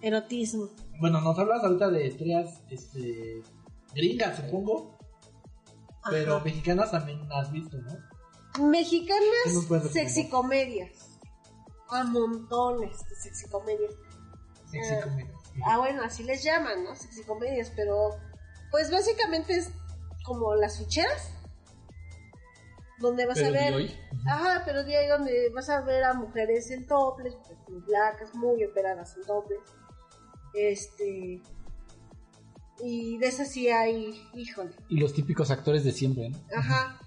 [0.00, 0.68] erotismo.
[1.00, 3.42] Bueno, nos hablas ahorita de historias este,
[3.94, 4.96] gringas, supongo.
[6.10, 7.92] Pero mexicanas también has visto, ¿no?
[8.54, 11.18] ¿Qué nos mexicanas sexicomedias.
[11.90, 13.92] A montones de sexicomedias.
[14.70, 14.94] Sexy
[15.64, 15.78] Ah.
[15.78, 16.94] bueno, así les llaman, ¿no?
[16.94, 18.10] Sexicomedias, pero
[18.70, 19.70] pues básicamente es
[20.24, 21.30] como las ficheras.
[22.98, 23.96] Donde vas Pero a ver hoy.
[24.28, 28.32] Ajá, pero de ahí donde vas a ver a mujeres en toples, pues, muy blancas,
[28.34, 29.58] muy operadas en toples.
[30.54, 31.42] Este.
[32.78, 34.70] Y de esas sí hay, híjole.
[34.88, 36.38] Y los típicos actores de siempre, ¿no?
[36.56, 37.00] Ajá.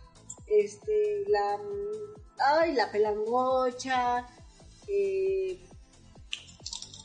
[0.48, 1.60] Este, la.
[2.60, 4.28] Ay, la pelangocha.
[4.88, 5.66] Eh,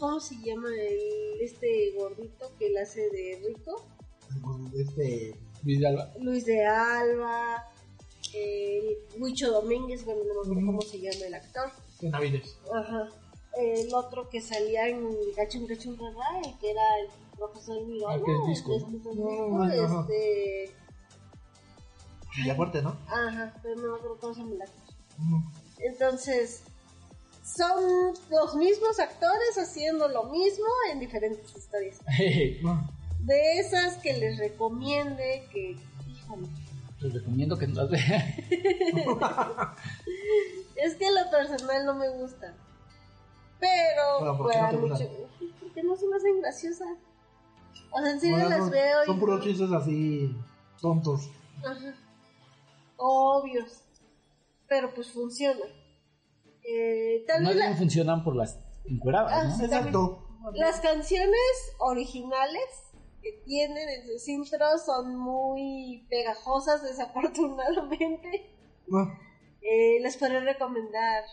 [0.01, 3.85] ¿Cómo se llama el, este gordito que la hace de rico?
[4.75, 5.35] Este.
[5.63, 6.11] Luis de Alba.
[6.21, 7.69] Luis de Alba.
[8.33, 11.71] El Huicho Domínguez, bueno, no me acuerdo cómo se llama el actor.
[12.01, 12.57] Benavides.
[12.75, 13.09] Ajá.
[13.59, 15.05] El otro que salía en
[15.37, 18.09] Gachun Gachun Rara, el que era el profesor Miró.
[18.09, 18.93] Ah, que es disco, Este, ¿no?
[18.97, 20.07] disco, No, ajá.
[20.09, 20.71] este.
[22.83, 22.97] ¿no?
[23.09, 24.95] Ajá, pero no me acuerdo cómo se llama el actor.
[25.19, 25.51] Mm.
[25.81, 26.63] Entonces,
[27.43, 31.99] son los mismos actores haciendo lo mismo en diferentes historias.
[33.21, 35.77] De esas que les recomiende que.
[36.09, 36.49] Híjole.
[37.01, 38.35] Les recomiendo que no las vean.
[40.77, 42.55] Es que lo personal no me gusta.
[43.59, 45.29] Pero, Bueno, ¿por qué para no mucho.
[45.61, 46.89] Porque no se me hacen graciosas.
[47.91, 49.21] O sea, en serio Bueno, las veo son y.
[49.21, 50.35] puros chistes así
[50.81, 51.29] tontos.
[51.63, 51.95] Ajá.
[52.97, 53.83] Obvios.
[54.67, 55.61] Pero pues funciona.
[56.65, 59.57] Eh, tal No la- funcionan por las encueradas, Ah, ¿no?
[59.57, 59.65] sí.
[59.65, 60.27] Exacto.
[60.55, 61.37] las canciones
[61.79, 62.63] originales
[63.23, 66.83] que tienen en sus intros son muy pegajosas,
[67.63, 68.51] desafortunadamente.
[68.87, 69.07] No.
[69.63, 71.25] Eh, les puedo recomendar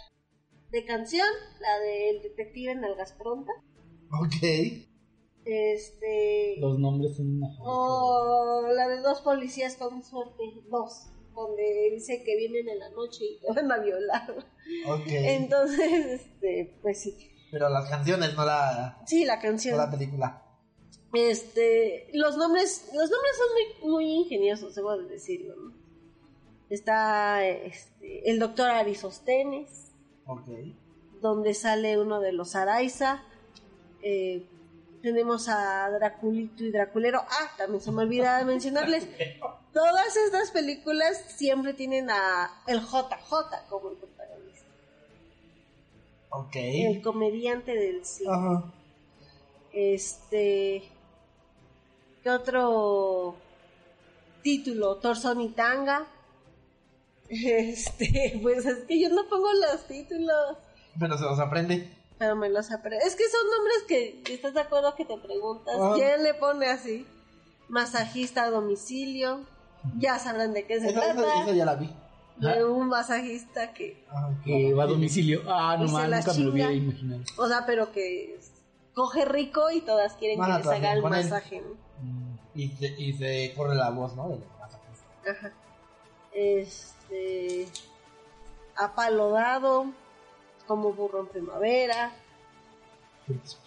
[0.72, 1.28] de canción,
[1.62, 3.52] la del detective en Algas Pronta.
[4.22, 4.86] Ok.
[5.46, 6.56] Este.
[6.60, 10.44] Los nombres son una O la de dos policías con suerte.
[10.70, 11.08] Dos.
[11.38, 14.36] Donde dice que vienen en la noche y te van a violar.
[14.88, 15.04] Ok.
[15.08, 17.15] Entonces, este, pues sí.
[17.52, 19.78] Pero las canciones, no la, Sí, la no canción.
[19.78, 20.43] la película.
[21.13, 25.56] Este, los nombres, los nombres son muy, muy ingeniosos, debo de decirlo.
[25.56, 25.73] ¿no?
[26.69, 29.91] Está este, el doctor Arisóstenes,
[30.26, 30.50] Ok.
[31.21, 33.23] donde sale uno de los Araiza.
[34.04, 34.45] Eh,
[35.02, 37.21] tenemos a Draculito y Draculero.
[37.21, 39.08] Ah, también se me olvidaba mencionarles.
[39.78, 44.66] Todas estas películas siempre tienen a el JJ como el protagonista.
[46.32, 46.56] Ok.
[46.56, 48.32] El comediante del cine.
[48.34, 48.74] Ajá.
[49.72, 50.82] Este.
[52.24, 53.36] ¿Qué otro
[54.42, 54.96] título?
[54.96, 56.08] Torzón y Tanga.
[57.30, 60.58] Este, pues es que yo no pongo los títulos,
[60.98, 61.94] Pero se los aprende.
[62.18, 63.06] pero me los aprendo.
[63.06, 65.76] Es que son nombres que estás de acuerdo que te preguntas.
[65.80, 65.92] Ah.
[65.94, 67.06] ¿Quién le pone así?
[67.68, 69.46] Masajista a domicilio.
[69.98, 71.44] Ya sabrán de qué se Esa, trata.
[71.44, 71.90] esa ya la vi.
[72.38, 74.30] De un masajista que, Ajá.
[74.46, 75.42] Que va a domicilio.
[75.48, 77.22] Ah, no la nunca me lo hubiera imaginado.
[77.38, 78.40] o sea, pero que
[78.94, 81.62] coge rico y todas quieren que les haga el masaje.
[81.62, 81.70] ¿no?
[82.04, 82.38] Mm.
[82.56, 84.30] Y se, y se corre la voz, ¿no?
[84.30, 85.52] De- Ajá.
[86.32, 87.68] Este.
[88.76, 89.86] A palo dado.
[90.68, 92.12] Como burro en primavera.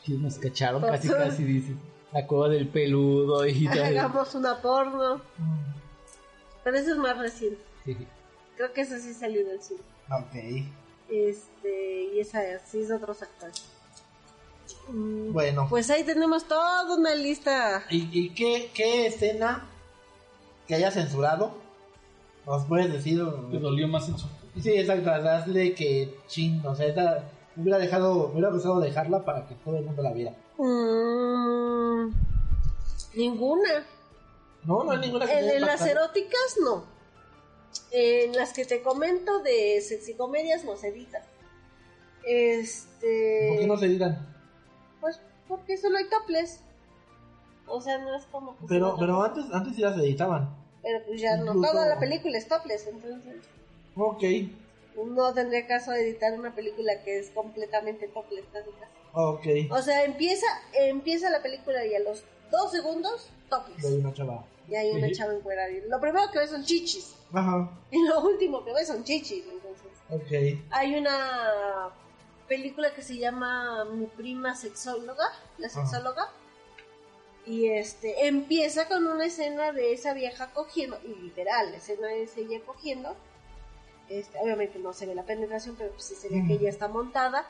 [0.05, 1.75] Sí, nos cacharon Pues, casi, casi, dice.
[2.13, 3.67] La cueva del peludo y.
[3.69, 5.21] Hagamos una porno.
[6.65, 7.61] Pero eso es más reciente.
[7.85, 7.97] Sí.
[8.57, 9.81] Creo que esa sí salió del cine.
[10.11, 10.69] Ok.
[11.09, 12.05] Este.
[12.15, 13.65] Y esa sí es de otros actores.
[14.89, 15.67] Mm, Bueno.
[15.71, 17.85] Pues ahí tenemos toda una lista.
[17.91, 19.67] ¿Y, y qué, qué escena
[20.67, 21.55] que haya censurado?
[22.47, 23.23] ¿Nos puedes decir?
[23.51, 24.27] Te dolió más en su...
[24.61, 25.11] Sí, exacto.
[25.11, 26.65] Hazle que ching.
[26.67, 27.25] O sea, esa,
[27.57, 30.33] me hubiera dejado, me hubiera gustado dejarla para que todo el mundo la viera.
[30.59, 32.11] Mm,
[33.15, 33.87] ninguna.
[34.65, 36.85] No, no hay ninguna que En, en las eróticas no.
[37.93, 41.23] En las que te comento de sexicomedias no se editan.
[42.25, 43.47] Este.
[43.49, 44.27] ¿Por qué no se digan?
[45.01, 46.61] Pues porque solo hay toples.
[47.67, 50.55] O sea, no es como que Pero, pero antes, antes sí las editaban.
[50.83, 51.53] Pero pues ya no.
[51.55, 53.37] Toda la película es topless, entonces.
[53.97, 54.23] Ok,
[55.15, 58.93] No tendría caso editar una película que es completamente topless, casi casi.
[59.13, 59.73] ok.
[59.73, 63.85] O sea, empieza, empieza la película y a los dos segundos, De topless.
[63.85, 64.45] una chava.
[64.69, 65.17] Y hay una Ujú.
[65.17, 65.71] chava encuerada.
[65.71, 67.15] Y Lo primero que ves son chichis.
[67.33, 69.87] Ajá, Y lo último que ves son chichis, entonces.
[70.11, 70.63] ok.
[70.71, 71.91] Hay una
[72.49, 75.25] película que se llama Mi prima sexóloga,
[75.59, 75.85] la Ajá.
[75.87, 76.29] sexóloga.
[77.47, 82.37] Y este empieza con una escena de esa vieja cogiendo, y literal, la escena es
[82.37, 83.17] ella cogiendo.
[84.09, 86.63] Este, obviamente no se ve la penetración, pero pues sí se ve que Ujú.
[86.63, 87.47] ella está montada.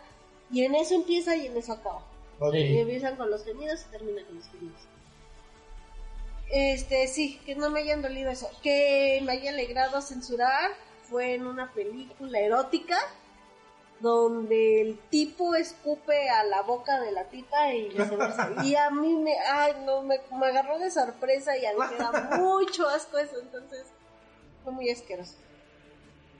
[0.50, 2.02] Y en eso empieza y en eso acaba.
[2.40, 2.54] Ok.
[2.54, 4.80] Y empiezan con los gemidos y termina con los gemidos.
[6.50, 8.50] Este, sí, que no me hayan dolido eso.
[8.62, 10.72] Que me haya alegrado censurar
[11.04, 12.96] fue en una película erótica
[14.00, 18.50] donde el tipo escupe a la boca de la tipa y viceversa.
[18.64, 21.98] Y a mí me, ay, no, me, me agarró de sorpresa y a mí me
[21.98, 23.86] da mucho asco eso, entonces
[24.64, 25.34] fue muy asqueroso.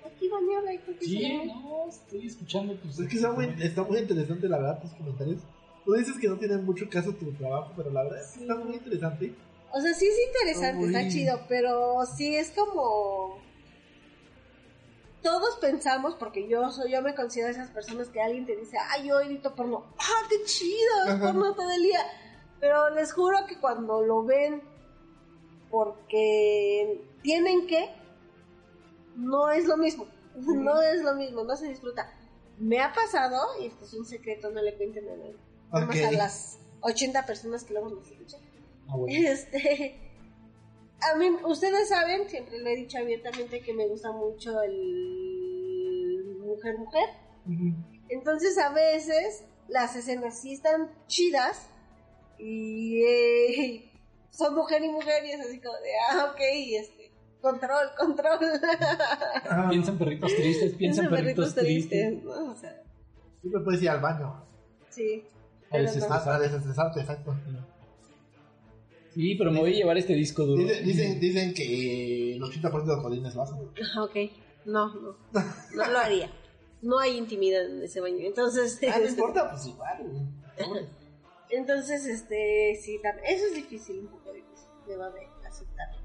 [0.07, 2.99] Aquí bañada y creo que se Sí, no, estoy escuchando tus...
[2.99, 5.41] Es que está muy, está muy interesante, la verdad, tus comentarios.
[5.85, 8.55] Tú dices que no tiene mucho caso tu trabajo, pero la verdad es que está
[8.57, 9.35] muy interesante.
[9.73, 13.39] O sea, sí es interesante, está chido, pero sí es como...
[15.23, 19.09] Todos pensamos, porque yo soy, yo me considero esas personas que alguien te dice, ay,
[19.09, 21.27] yo edito porno, ah, qué chido, es Ajá.
[21.27, 22.01] porno todo el día.
[22.59, 24.63] Pero les juro que cuando lo ven
[25.71, 27.91] porque tienen que,
[29.17, 32.13] no es lo mismo, no es lo mismo, no se disfruta.
[32.59, 35.37] Me ha pasado, y esto es un secreto, no le cuenten a nadie,
[35.73, 36.03] nada más Ok.
[36.05, 38.41] a las 80 personas que luego nos escuchan.
[38.89, 39.29] Ah, bueno.
[39.29, 39.95] Este,
[41.13, 46.79] a mí, ustedes saben, siempre lo he dicho abiertamente que me gusta mucho el mujer
[46.79, 47.09] mujer.
[47.47, 47.75] Ujú.
[48.09, 51.69] Entonces a veces las escenas sí están chidas
[52.39, 53.93] y eh,
[54.31, 56.41] son mujer y mujer y es así como de, ah, ok,
[56.81, 58.39] este, control, control.
[59.49, 62.23] Ah, Piensan perritos tristes, piensan perritos tristes.
[62.25, 62.51] ¿no?
[62.53, 62.83] O sea,
[63.41, 64.45] Siempre puedes ir al baño.
[64.91, 65.25] sí.
[65.71, 65.77] A.
[65.77, 67.35] Ah, para desestresarte, exacto.
[69.15, 70.63] Sí, pero me voy a llevar este disco duro.
[70.63, 73.57] Dicen, dicen, dicen que el 80% de los jodines lo hacen.
[73.97, 74.17] Ah, Ok,
[74.65, 75.17] no, no,
[75.75, 76.31] no lo haría.
[76.83, 78.19] No hay intimidad en ese baño.
[78.21, 80.29] Entonces, Ah, no importa, pues igual.
[81.51, 86.01] Entonces, este, sí, eso es difícil, un poco difícil, debo de aceptarlo.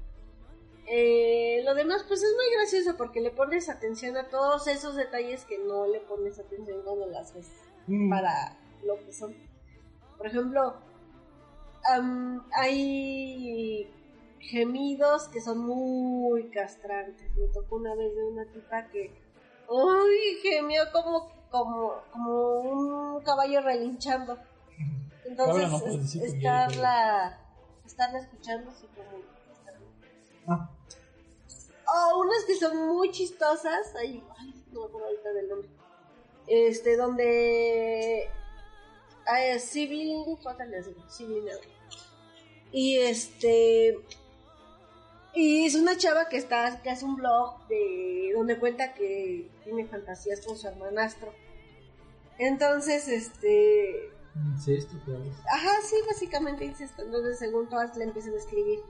[0.88, 5.44] Eh, lo demás, pues es muy gracioso porque le pones atención a todos esos detalles
[5.44, 7.46] que no le pones atención cuando las ves
[7.88, 8.10] Mm.
[8.10, 9.34] para lo que son.
[10.18, 10.74] Por ejemplo,
[11.92, 13.90] am, hay
[14.40, 17.34] gemidos que son muy castrantes.
[17.36, 19.12] Me tocó una vez de una tipa que,
[19.68, 24.38] uy, gemió como, como, como un caballo relinchando.
[25.24, 27.40] Entonces, no es- estarla,
[27.84, 29.08] estarla escuchando así como...
[30.48, 30.70] Ah,
[32.14, 35.68] O unas que son muy chistosas, ay, ay, no me acuerdo ahorita del nombre.
[36.46, 38.28] Este, donde...
[39.26, 41.08] Ay, Civil, ¿cuánto les digo?
[41.10, 41.52] Civil, no.
[42.72, 43.98] Y este...
[45.34, 49.86] Y es una chava que está, que hace un blog de donde cuenta que tiene
[49.86, 51.34] fantasías con su hermanastro.
[52.38, 54.10] Entonces, este,
[54.44, 55.20] Incesto, pero...
[55.52, 57.02] Ajá, sí, básicamente dice esto.
[57.02, 58.80] Entonces, según todas le empiezan a escribir.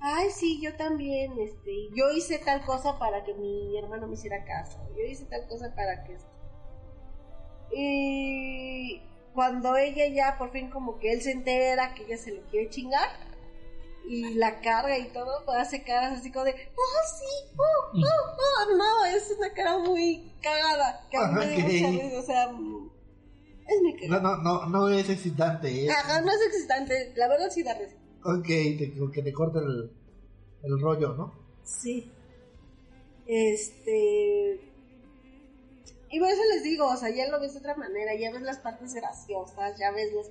[0.00, 4.44] Ay, sí, yo también, este, yo hice tal cosa para que mi hermano me hiciera
[4.44, 4.78] caso.
[4.96, 6.28] Yo hice tal cosa para que esto.
[7.74, 9.02] Y
[9.34, 12.68] cuando ella ya por fin como que él se entera que ella se lo quiere
[12.70, 13.08] chingar
[14.04, 18.72] y la carga y todo, pues hace caras así como de, oh sí, oh, oh,
[18.72, 21.30] oh, no, es una cara muy cagada, que a
[22.18, 24.36] o sea, es mi no, cagada.
[24.38, 25.90] no, no, no es excitante, ¿eh?
[25.90, 27.96] Ajá, no es existente, la verdad sí da risa.
[28.24, 29.92] Ok, te, que te corta el,
[30.64, 31.32] el rollo, ¿no?
[31.64, 32.10] Sí.
[33.26, 34.71] Este.
[36.12, 38.42] Y por eso les digo, o sea, ya lo ves de otra manera, ya ves
[38.42, 40.30] las partes graciosas, ya ves los,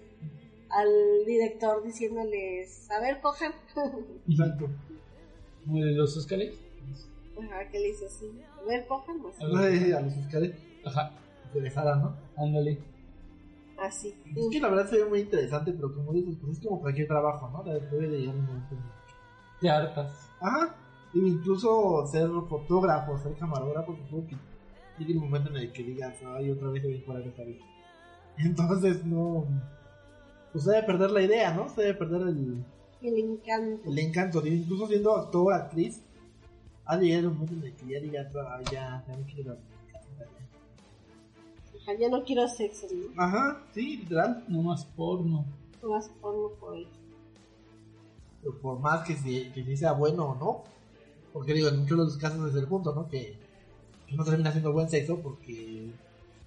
[0.70, 0.88] al
[1.26, 3.52] director diciéndoles, a ver, cojan.
[4.30, 4.68] Exacto.
[5.66, 6.54] ¿Como de los Óscares?
[7.42, 8.26] Ajá, que le hizo así,
[8.60, 12.16] a ver, cojan, si a los fiscales Ajá, les interesaran, ¿no?
[12.38, 12.78] ándale.
[13.80, 14.14] así.
[14.36, 17.08] Es que la verdad se ve muy interesante, pero como dices, pues es como cualquier
[17.08, 17.64] trabajo, ¿no?
[17.64, 18.76] Debe de llegar un momento.
[18.76, 18.84] en-
[19.60, 20.30] Te hartas.
[20.40, 20.76] Ajá.
[21.14, 24.36] Y incluso ser fotógrafo, ser camarógrafo, supongo que
[25.06, 27.64] llega un momento en el que digas, ay, otra vez voy a jugar esta vida.
[28.38, 29.46] Entonces, no.
[30.52, 31.70] Pues se debe perder la idea, ¿no?
[31.70, 32.64] Se debe perder el,
[33.02, 33.90] El encanto.
[33.90, 34.46] el encanto.
[34.48, 36.02] Incluso siendo actor, actriz,
[36.86, 39.58] ha llegado un momento en el que ya digas, "Ay, ya, ya no quiero.
[41.84, 43.22] Ajá, ya no quiero sexo, ¿no?
[43.22, 44.44] Ajá, sí, literal.
[44.48, 45.46] No más porno.
[45.84, 46.88] Más porno por ahí.
[48.42, 50.64] Pero por más que sí, que sí sea bueno o no.
[51.34, 53.08] Porque digo, en muchos de los casos es el punto, ¿no?
[53.08, 53.36] Que,
[54.14, 55.90] no termina siendo buen sexo porque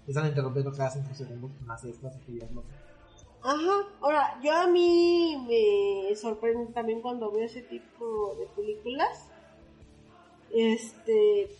[0.06, 2.84] están interrumpiendo cada 5 segundos con las estas actividades locas.
[3.42, 9.26] Ajá, ahora, yo a mí me sorprende también cuando veo ese tipo de películas.
[10.50, 11.50] Este.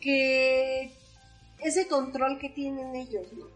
[0.00, 0.90] Que.
[1.60, 3.46] Ese control que tienen ellos, ¿no?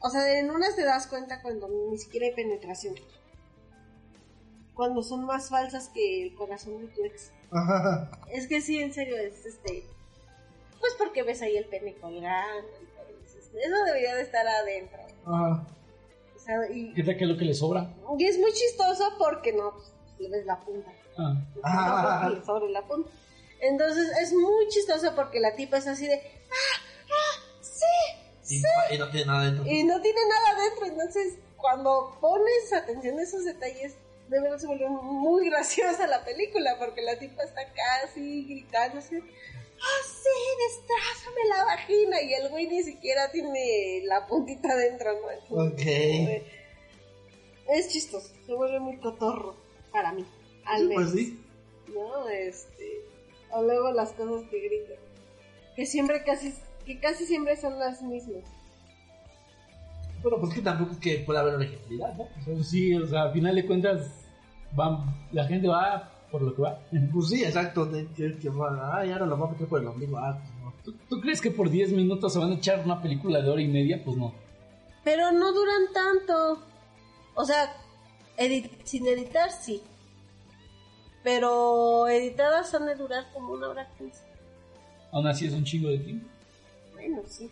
[0.00, 2.94] O sea, en unas te das cuenta cuando ni siquiera hay penetración.
[4.74, 7.32] Cuando son más falsas que el corazón de tu ex.
[7.50, 8.10] Ajá.
[8.30, 9.86] Es que sí, en serio, es este.
[10.80, 12.68] Pues porque ves ahí el pene colgando.
[12.82, 14.98] y todo, dices, Eso debería de estar adentro.
[15.26, 15.66] Ajá.
[16.34, 17.88] O sea, y, ¿Qué tal que es lo que le sobra?
[18.18, 20.92] y es muy chistoso porque no, pues, le ves la punta.
[21.16, 22.30] Ah, Ah.
[22.34, 23.08] No, sobre la punta.
[23.60, 26.82] Entonces es muy chistoso porque la tipa es así de, ¡ah!
[27.10, 27.62] ¡ah!
[27.62, 28.56] ¡sí!
[28.90, 29.64] Y, y no tiene nada dentro.
[29.66, 30.86] Y no tiene nada dentro.
[30.86, 33.96] Entonces, cuando pones atención a esos detalles,
[34.28, 39.16] de verdad se vuelve muy graciosa la película porque la tipa está casi gritando así,
[39.16, 40.28] ¡ah, sí!
[40.68, 42.22] ¡Destrázame la vagina!
[42.22, 45.12] Y el güey ni siquiera tiene la puntita dentro,
[45.50, 45.66] ¿no?
[45.66, 45.82] Ok.
[47.68, 49.56] Es chistoso, se vuelve muy cotorro
[49.92, 50.26] para mí.
[50.64, 51.12] Al menos.
[51.12, 51.44] Pues sí.
[51.92, 52.28] ¿no?
[52.28, 53.02] Este,
[53.50, 54.96] o luego las cosas que gritan,
[55.76, 58.44] que siempre casi, que casi siempre son las mismas.
[60.24, 62.26] Bueno, pues que tampoco es que pueda haber originalidad, ¿no?
[62.44, 64.10] pues sí, o sea, a final de cuentas,
[64.74, 66.80] van, la gente va por lo que va.
[67.12, 67.84] Pues sí, exacto.
[67.86, 68.48] De, que, que,
[68.92, 70.16] ay, ahora lo vamos a meter por el ombligo.
[70.18, 70.72] Ah, pues no.
[70.82, 73.60] ¿Tú, tú crees que por 10 minutos se van a echar una película de hora
[73.62, 74.02] y media?
[74.04, 74.34] Pues no.
[75.04, 76.58] Pero no duran tanto.
[77.34, 77.72] O sea,
[78.38, 79.82] edit- sin editar sí.
[81.22, 84.22] Pero editadas han de durar como una hora quince.
[85.12, 86.26] Aún así es un chingo de tiempo.
[86.94, 87.50] Bueno, sí.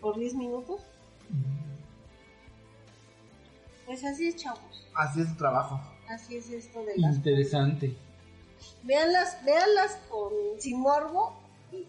[0.00, 0.80] Por 10 minutos.
[3.86, 4.88] Pues así es, chavos.
[4.94, 5.80] Así es su trabajo.
[6.08, 7.96] Así es esto de las Interesante.
[8.82, 11.38] Véanlas, véanlas con sin morbo
[11.72, 11.86] y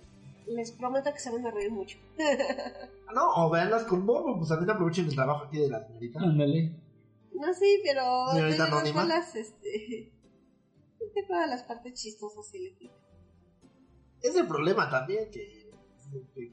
[0.53, 1.97] les prometo que se van a reír mucho.
[2.19, 6.19] Ah, No, o veanlas con morbo, pues también aprovechen el trabajo aquí de la señorita.
[6.19, 6.71] Ándale.
[7.33, 9.03] No, sí, pero Señorita anónima.
[9.03, 10.11] todas las, este,
[11.27, 12.97] todas las partes chistosas se le quitan.
[14.21, 15.69] Es el problema también, que,
[16.33, 16.51] que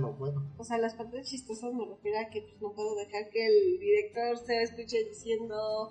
[0.00, 0.42] lo bueno.
[0.56, 3.78] O sea, las partes chistosas me refiero a que pues, no puedo dejar que el
[3.78, 5.90] director se escuche diciendo,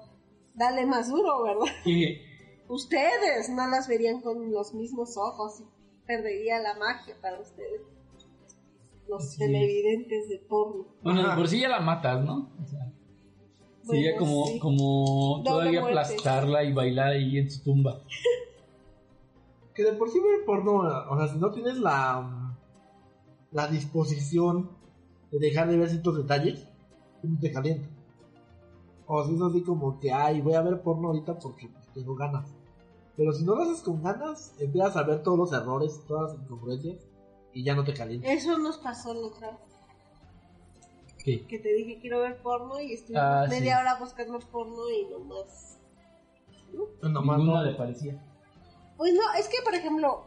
[0.56, 1.66] dale más duro, ¿verdad?
[1.84, 2.22] Que
[2.70, 7.82] Ustedes no las verían con los mismos ojos y perdería la magia para ustedes.
[9.08, 9.50] Los Así es.
[9.52, 10.86] televidentes de porno.
[11.02, 11.36] Bueno, de Ajá.
[11.38, 12.52] por sí ya la matas, ¿no?
[12.62, 12.92] O sea,
[13.84, 14.60] Sería como, sí.
[14.60, 15.98] como todavía muerte.
[16.00, 18.02] aplastarla y bailar ahí en su tumba.
[19.74, 22.47] Que de por sí ver porno, o sea, si no tienes la,
[23.52, 24.70] la disposición
[25.32, 26.68] de dejar de ver ciertos detalles,
[27.24, 27.88] no te calienta.
[29.06, 32.16] O si es así como que, ay, voy a ver porno ahorita porque pues, tengo
[32.16, 32.50] ganas.
[33.16, 36.42] Pero si no lo haces con ganas, empiezas a ver todos los errores, todas las
[36.44, 37.08] incongruencias,
[37.54, 38.32] y ya no te calienta.
[38.32, 39.60] Eso nos pasó la otra vez.
[41.24, 41.46] ¿Qué?
[41.48, 43.52] Que te dije quiero ver porno y estuvimos Ah, sí.
[43.52, 45.78] media hora buscando porno y nomás.
[47.02, 47.64] Nomás Ninguno no.
[47.64, 48.22] le parecía.
[48.98, 50.24] Pues no, es que por ejemplo.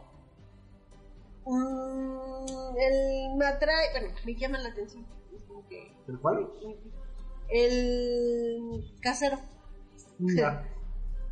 [1.45, 3.91] Mm, el me atrae.
[3.91, 5.05] Bueno, me llama la atención.
[5.35, 5.93] Es como que.
[6.07, 6.49] ¿El cual?
[7.49, 9.39] El casero.
[10.19, 10.67] Ya.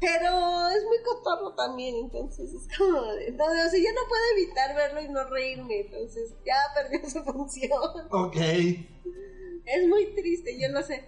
[0.01, 3.01] Pero es muy cotorro también, entonces es como.
[3.01, 7.10] de- Entonces, o sea, yo no puedo evitar verlo y no reírme, entonces ya perdió
[7.10, 7.72] su función.
[8.12, 8.36] Ok.
[9.66, 11.03] Es muy triste, yo lo sé.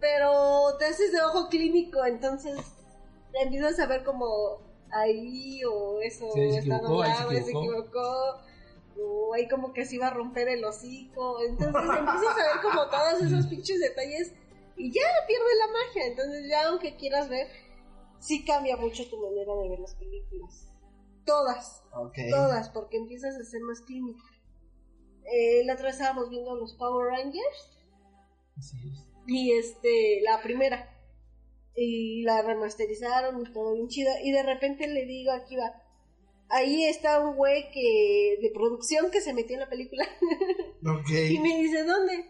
[0.00, 2.56] Pero te haces de ojo clínico, entonces
[3.32, 4.60] empiezas a ver como
[4.94, 8.40] ahí o eso se está equivocó, ahí se equivocó.
[8.98, 11.40] o ahí como que se iba a romper el hocico.
[11.42, 14.32] Entonces empiezas a ver como todos esos pinches detalles
[14.76, 16.06] y ya pierde la magia.
[16.06, 17.48] Entonces ya aunque quieras ver,
[18.18, 20.70] sí cambia mucho tu manera de ver las películas.
[21.26, 21.82] Todas.
[22.30, 24.24] Todas, porque empiezas a ser más clínica.
[25.24, 27.70] Eh, la otra vez estábamos viendo los Power Rangers
[29.26, 30.93] y este, la primera.
[31.76, 34.12] Y la remasterizaron y todo bien chido.
[34.22, 35.74] Y de repente le digo aquí va.
[36.50, 40.06] Ahí está un güey que de producción que se metió en la película.
[41.30, 42.26] Y me dice, ¿dónde?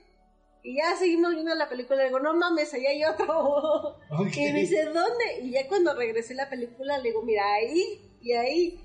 [0.62, 1.98] Y ya seguimos viendo la película.
[1.98, 3.98] Le digo, no mames, allá hay otro.
[4.10, 4.36] Ok.
[4.36, 5.40] Y me dice, ¿dónde?
[5.42, 8.80] Y ya cuando regresé a la película, le digo, mira, ahí y ahí.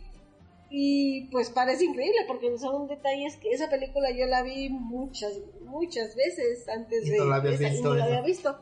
[0.72, 6.16] Y pues parece increíble porque son detalles que esa película yo la vi muchas, muchas
[6.16, 8.60] veces antes Y de no la esa, y no la había visto.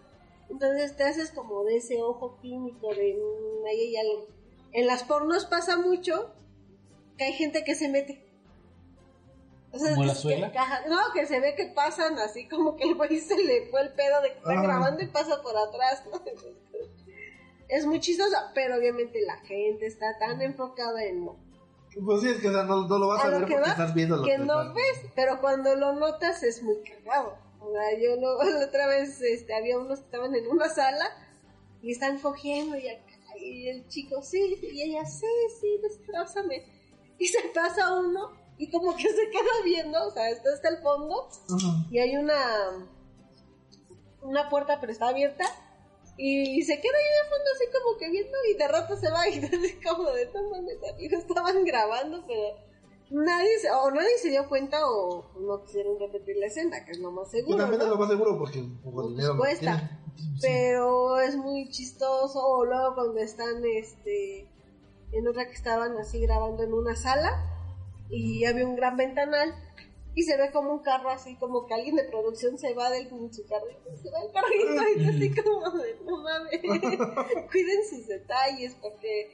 [0.50, 4.28] Entonces te haces como de ese ojo clínico de "Mm, ahí hay algo.
[4.72, 6.34] En las pornos pasa mucho
[7.18, 8.24] que hay gente que se mete.
[9.74, 10.52] O ¿Como que- la suegra?
[10.88, 13.94] no, que se ve que pasan así como que el güey se le fue el
[13.94, 14.62] pedo de que está Ah.
[14.64, 16.04] grabando y pasa por atrás.
[16.12, 16.22] ¿no?
[17.70, 21.36] Es muy chistosa, pero obviamente la gente está tan enfocada en lo
[22.06, 23.54] Pues sí, es que o sea, no, no lo vas a, A lo ver que
[23.56, 26.64] porque va, estás viendo lo que que no estás- ves, pero cuando lo notas es
[26.64, 27.36] muy cagado.
[27.68, 31.06] O sea, yo lo, la otra vez este, había unos que estaban en una sala
[31.82, 35.26] y están cogiendo y, acá, y el chico, sí, y ella, sí,
[35.60, 36.66] sí, destrázame.
[37.20, 40.78] Y se pasa uno y como que se queda viendo, o sea, está hasta el
[40.84, 41.28] fondo
[41.90, 42.88] y hay una
[44.22, 45.46] una puerta pero está abierta
[46.18, 49.28] y se queda ahí de fondo así como que viendo y de rato se va
[49.30, 52.67] y así como de mames amigos estaban grabando pero
[53.10, 57.00] nadie se, o nadie se dio cuenta o no quisieron repetir la escena que es
[57.00, 59.40] lo más seguro también es lo más seguro porque un poco de Pues dinero lo
[59.40, 60.00] cuesta.
[60.42, 62.40] pero es muy chistoso.
[62.46, 64.48] O luego cuando están este
[65.12, 67.30] en otra que estaban así grabando en una sala
[68.10, 69.54] y había un gran ventanal
[70.16, 73.08] y se ve como un carro así como que alguien de producción se va del
[73.08, 76.60] su carrito se va el carrito y así como de no mames
[77.52, 79.32] cuiden sus detalles porque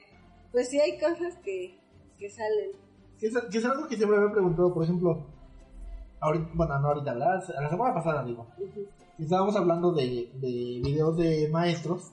[0.52, 1.80] pues sí hay cosas que,
[2.20, 2.72] que salen
[3.24, 5.26] Que es, que es algo que siempre me he preguntado, por ejemplo,
[6.20, 8.50] ahorita, bueno, no ahorita, la, la semana pasada digo,
[9.18, 12.12] estábamos hablando de, de videos de maestros.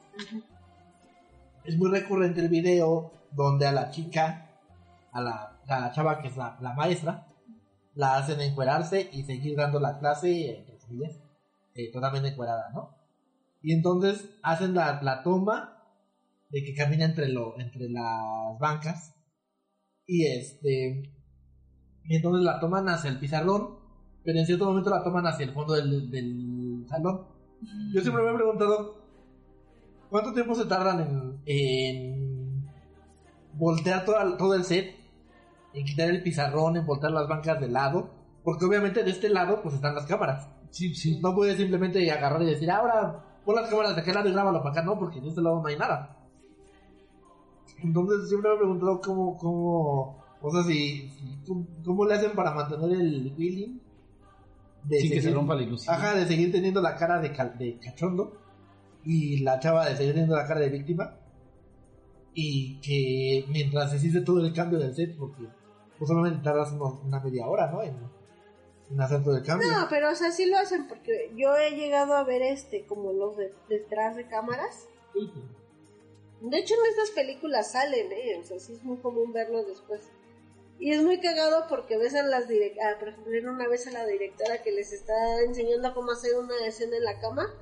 [1.65, 4.53] Es muy recurrente el video donde a la chica,
[5.11, 7.27] a la, la chava que es la, la maestra,
[7.97, 11.19] la hacen encuerarse y seguir dando la clase, entre comillas,
[11.75, 12.95] eh, totalmente encuerada, ¿no?
[13.63, 15.77] Y entonces hacen la, la toma
[16.51, 19.17] de que camina entre, lo, entre las bancas
[20.13, 21.03] y este
[22.05, 23.79] y entonces la toman hacia el pizarrón
[24.25, 27.23] pero en cierto momento la toman hacia el fondo del, del salón.
[27.95, 28.97] Yo siempre me he preguntado
[30.11, 32.65] cuánto tiempo se tardan en, en
[33.55, 34.95] voltear toda- todo el set
[35.73, 38.11] en quitar el pizarrón en voltear las bancas de lado
[38.45, 40.49] porque obviamente de este lado pues están las cámaras.
[40.71, 41.19] Sí, sí.
[41.21, 44.59] no puedes simplemente agarrar y decir ahora pon las cámaras de aquel lado y grábalo
[44.63, 46.17] para acá no porque de este lado no hay nada
[47.83, 52.33] entonces siempre me he preguntado cómo, cómo, o sea, si, si- cómo, cómo le hacen
[52.33, 53.79] para mantener el feeling
[54.85, 55.95] de Sin que se seguir- rompa la ilusión.
[55.95, 58.33] Ajá, de seguir teniendo la cara de, cal- de cachondo
[59.05, 61.17] y la chava de seguir teniendo la cara de víctima
[62.35, 65.45] y que mientras se hice todo el cambio del set, porque
[65.99, 67.83] pues solamente tardas unos- una media hora, ¿no?
[67.83, 67.95] En,
[68.91, 69.71] en hacer todo el cambio.
[69.71, 73.13] no pero o sea sí lo hacen porque yo he llegado a ver este como
[73.13, 74.89] los de, detrás de cámaras
[76.41, 78.39] De hecho, en estas películas salen, ¿eh?
[78.41, 80.01] O sea, sí es muy común verlos después.
[80.79, 84.07] Y es muy cagado porque ves a las directoras, por ejemplo, una vez a la
[84.07, 87.55] directora que les está enseñando cómo hacer una escena en la cama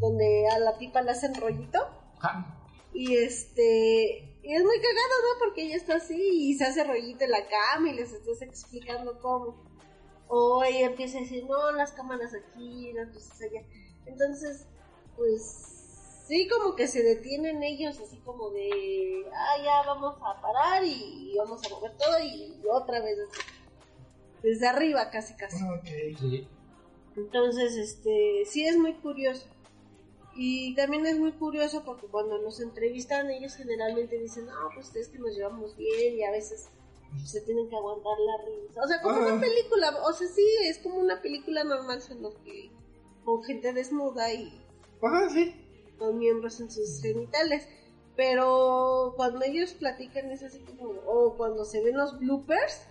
[0.00, 1.78] donde a la tipa le hacen rollito.
[2.20, 2.56] Ajá.
[2.92, 4.38] Y este.
[4.42, 5.38] Y es muy cagado, ¿no?
[5.38, 9.20] Porque ella está así y se hace rollito en la cama y les estás explicando
[9.20, 9.62] cómo.
[10.28, 13.62] O ella empieza a decir, no, las cámaras aquí, las cosas allá.
[14.06, 14.66] Entonces,
[15.16, 15.75] pues.
[16.26, 19.24] Sí, como que se detienen ellos, así como de.
[19.32, 23.40] Ah, ya vamos a parar y vamos a mover todo y otra vez así.
[24.42, 25.62] Desde arriba, casi, casi.
[25.64, 26.18] Ok.
[26.18, 26.48] Sí.
[27.16, 29.46] Entonces, este, sí es muy curioso.
[30.34, 35.08] Y también es muy curioso porque cuando nos entrevistan ellos generalmente dicen, no, pues es
[35.08, 36.68] que nos llevamos bien y a veces
[37.24, 38.82] se tienen que aguantar la risa.
[38.82, 42.70] O sea, como una película, o sea, sí, es como una película normal, solo que
[43.24, 44.62] con gente desnuda y
[45.02, 45.65] Ajá, sí.
[45.98, 47.68] Con miembros en sus genitales.
[48.16, 52.82] Pero cuando ellos platican es así como, o cuando se ven los bloopers,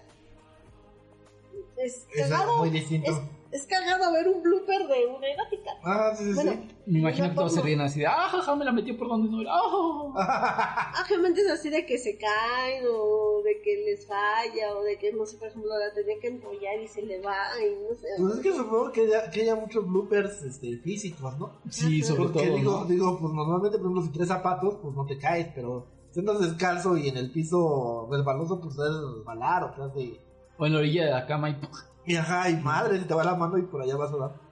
[1.78, 2.58] es Es cagado.
[2.60, 3.12] muy distinto.
[3.12, 3.18] Es,
[3.56, 5.72] es cagado ver un blooper de una erótica.
[5.82, 6.76] Ah, sí, sí, Bueno, sí.
[6.88, 9.30] Me imagino que todos se ríen así de, ah, jaja, me la metió por donde
[9.30, 9.52] no era.
[9.54, 10.92] Ah.
[10.98, 14.98] Ah, generalmente es así de que se caen o de que les falla o de
[14.98, 17.96] que, no sé, por ejemplo, la tenía que enrollar y se le va y no
[17.96, 18.08] sé.
[18.18, 21.54] Pues es que supongo que haya, que haya muchos bloopers este, físicos, ¿no?
[21.70, 22.58] Sí, sobre Porque todo.
[22.58, 22.86] digo, ¿no?
[22.86, 26.40] digo, pues normalmente, por ejemplo, si traes zapatos, pues no te caes, pero si andas
[26.40, 30.20] descalzo y en el piso resbaloso, pues puedes resbalar o te de...
[30.58, 31.56] O en la orilla de la cama y
[32.06, 34.46] Y ajá, y madre, se te va la mano y por allá vas a dar.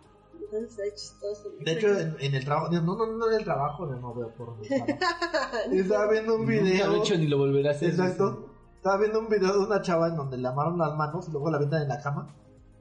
[0.95, 1.49] Chistoso.
[1.59, 4.29] De hecho, en, en el trabajo, no, no, no en el trabajo, no, no veo
[4.35, 4.55] por.
[5.71, 6.93] Estaba viendo un nunca lo video.
[6.93, 7.89] he hecho ni lo volveré a hacer.
[7.89, 8.49] Exacto.
[8.75, 11.49] Estaba viendo un video de una chava en donde le amarran las manos y luego
[11.49, 12.35] la aventan en la cama.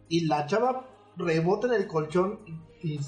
[0.08, 2.52] Y la chava rebota en el colchón y,
[2.94, 3.00] y,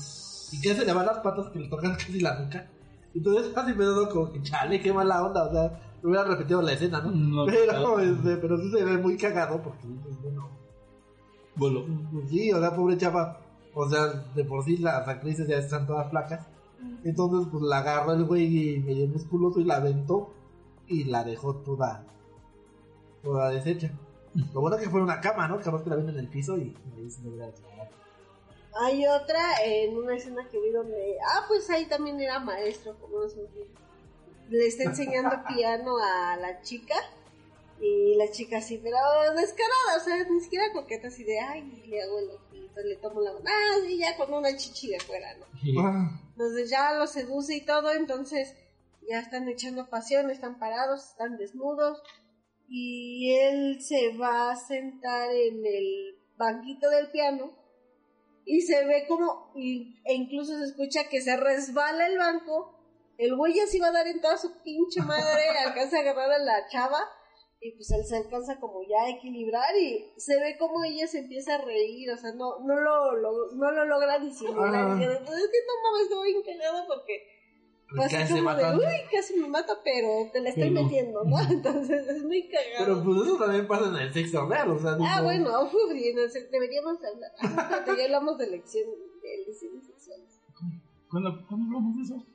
[0.53, 2.71] y que se le van las patas que le tocan casi la nuca.
[3.15, 5.45] Entonces así me dado como que chale, qué mala onda.
[5.45, 7.11] O sea, me hubiera repetido la escena, ¿no?
[7.11, 8.01] No, pero, claro.
[8.01, 10.49] este, pero sí se ve muy cagado porque dices, bueno,
[11.57, 11.73] Pues
[12.29, 13.41] sí, o sea, pobre chava.
[13.75, 16.47] O sea, de por sí las actrices ya están todas flacas.
[17.05, 20.33] Entonces, pues la agarró el güey medio musculoso y la aventó
[20.87, 22.05] y la dejó toda,
[23.23, 23.91] toda deshecha.
[24.53, 25.59] Lo bueno que fue una cama, ¿no?
[25.61, 27.43] Capaz que la ven en el piso y ahí se me.
[28.77, 33.21] Hay otra en una escena que vi donde, ah, pues ahí también era maestro, como
[33.21, 33.49] no sé.
[34.51, 36.97] Le está enseñando piano a la chica
[37.81, 38.97] y la chica así, pero
[39.35, 43.21] descarada, o sea, ni siquiera coqueta así de, ay, le hago el ojito, le tomo
[43.21, 45.47] la mano, ah, sí, ya con una chichi de fuera, ¿no?
[45.61, 45.75] Sí.
[45.79, 48.55] Ah, Entonces ya lo seduce y todo, entonces
[49.09, 52.03] ya están echando pasión, están parados, están desnudos
[52.69, 57.53] y él se va a sentar en el banquito del piano
[58.47, 62.79] y se ve como, y- e incluso se escucha que se resbala el banco,
[63.19, 66.31] el güey ya se iba a dar en toda su pinche madre, alcanza a agarrar
[66.33, 66.99] a la chava
[67.65, 71.21] y pues él se alcanza como ya a equilibrar y se ve como ella se
[71.21, 74.97] empieza a reír, o sea, no, no, lo, lo- no lo logra disimular.
[74.97, 77.23] Y dije, pues es que no mames, estoy bien cagado porque
[77.97, 80.83] pues casi así se como de, uy, casi me mata, pero te la estoy Pero-
[80.83, 81.37] metiendo, ¿no?
[81.51, 83.05] Entonces es muy Pero cagado.
[83.05, 85.73] pues eso también pasa en el sexo real, o sea, Ah, bueno, uf,
[86.51, 87.33] deberíamos hablar.
[87.97, 88.85] Ya hablamos de elección,
[89.23, 90.39] de lesiones sexuales.
[91.09, 92.27] ¿Cuándo, ¿Cuándo hablamos de eso?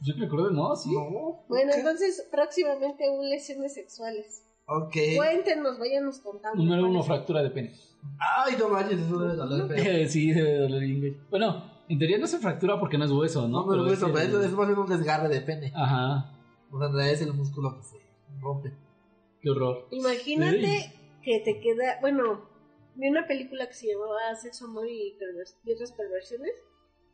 [0.00, 0.92] Yo que recuerdo, no, sí.
[0.92, 1.44] No.
[1.48, 1.78] Bueno, ¿qué?
[1.78, 4.44] entonces próximamente un lesiones sexuales.
[4.66, 4.94] Ok.
[5.16, 6.62] Cuéntenos, váyanos contando.
[6.62, 7.72] Número uno, fractura de pene.
[8.18, 10.08] Ay, no manches, eso debe doler feo.
[10.08, 11.16] sí, debe doler bien, güey.
[11.30, 13.62] Bueno, en teoría no se fractura porque no es hueso, ¿no?
[13.62, 15.72] No, pero eso, es eso es más bien un desgarre de pene.
[15.74, 16.32] Ajá,
[16.70, 17.96] O sea, en realidad es el músculo que se
[18.40, 18.72] rompe.
[19.40, 19.88] qué horror.
[19.90, 20.92] Imagínate Ey.
[21.22, 22.48] que te queda, bueno,
[22.94, 25.16] vi una película que se llamaba Sexo, Amor y,
[25.64, 26.52] y otras perversiones,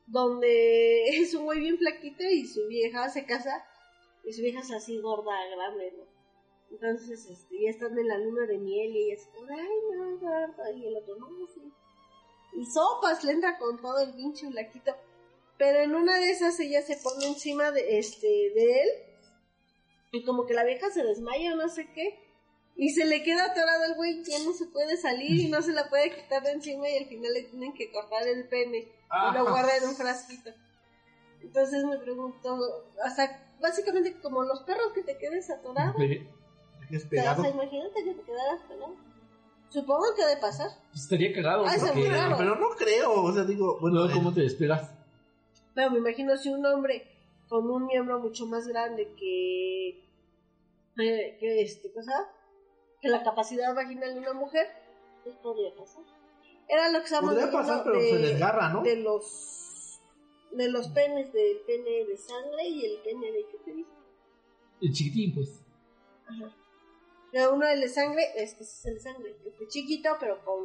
[0.07, 3.65] donde es un güey bien flaquito y su vieja se casa
[4.25, 6.05] y su vieja es así gorda, grande, ¿no?
[6.71, 10.87] Entonces, este, ya están en la luna de miel y ella es ay, no, y
[10.87, 11.73] el otro, no, sí.
[12.55, 14.93] Y sopas, le entra con todo el pinche flaquito.
[15.57, 18.89] Pero en una de esas ella se pone encima de, este, de él
[20.11, 22.19] y como que la vieja se desmaya no sé qué.
[22.77, 25.73] Y se le queda atorado el güey, ya no se puede salir y no se
[25.73, 29.35] la puede quitar de encima y al final le tienen que cortar el pene y
[29.35, 30.51] lo guarda en un frasquito.
[31.41, 35.93] Entonces me pregunto, o sea, básicamente como los perros que te quedes atorado.
[35.93, 37.43] O pegado.
[37.43, 38.97] sea, imagínate que te quedaras pelado.
[39.69, 40.71] Supongo que ha de pasar.
[40.95, 42.09] Estaría cagado porque...
[42.09, 42.37] raro.
[42.39, 44.93] Pero no creo, o sea, digo, bueno, eh, ¿cómo te despegas?
[45.75, 47.07] Pero me imagino si un hombre
[47.49, 49.89] con un miembro mucho más grande que,
[50.99, 52.13] eh, que este, cosa,
[53.05, 54.67] que la capacidad vaginal de una mujer,
[55.23, 56.03] pues podría pasar.
[56.67, 58.83] Era lo que estábamos podría pasar, pero de, se desgarra, ¿no?
[58.83, 60.01] de los
[60.53, 63.91] de los penes, del pene de sangre y el pene de ¿qué te dije?
[64.81, 65.61] El chiquitín, pues.
[66.27, 66.57] Ajá.
[67.31, 70.65] Pero uno el de sangre, este es el de sangre, este chiquito, pero con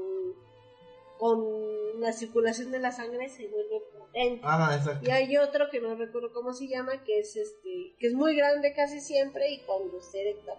[1.18, 4.42] con la circulación de la sangre se vuelve potente.
[4.46, 5.06] Ah, exacto.
[5.06, 8.38] Y hay otro que no recuerdo cómo se llama, que es este, que es muy
[8.38, 10.54] grande casi siempre y cuando se erecta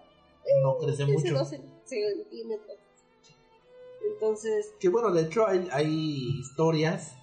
[0.63, 1.45] No crece mucho.
[1.45, 2.77] centímetros.
[4.13, 7.15] Entonces, Que bueno, de hecho hay, hay historias,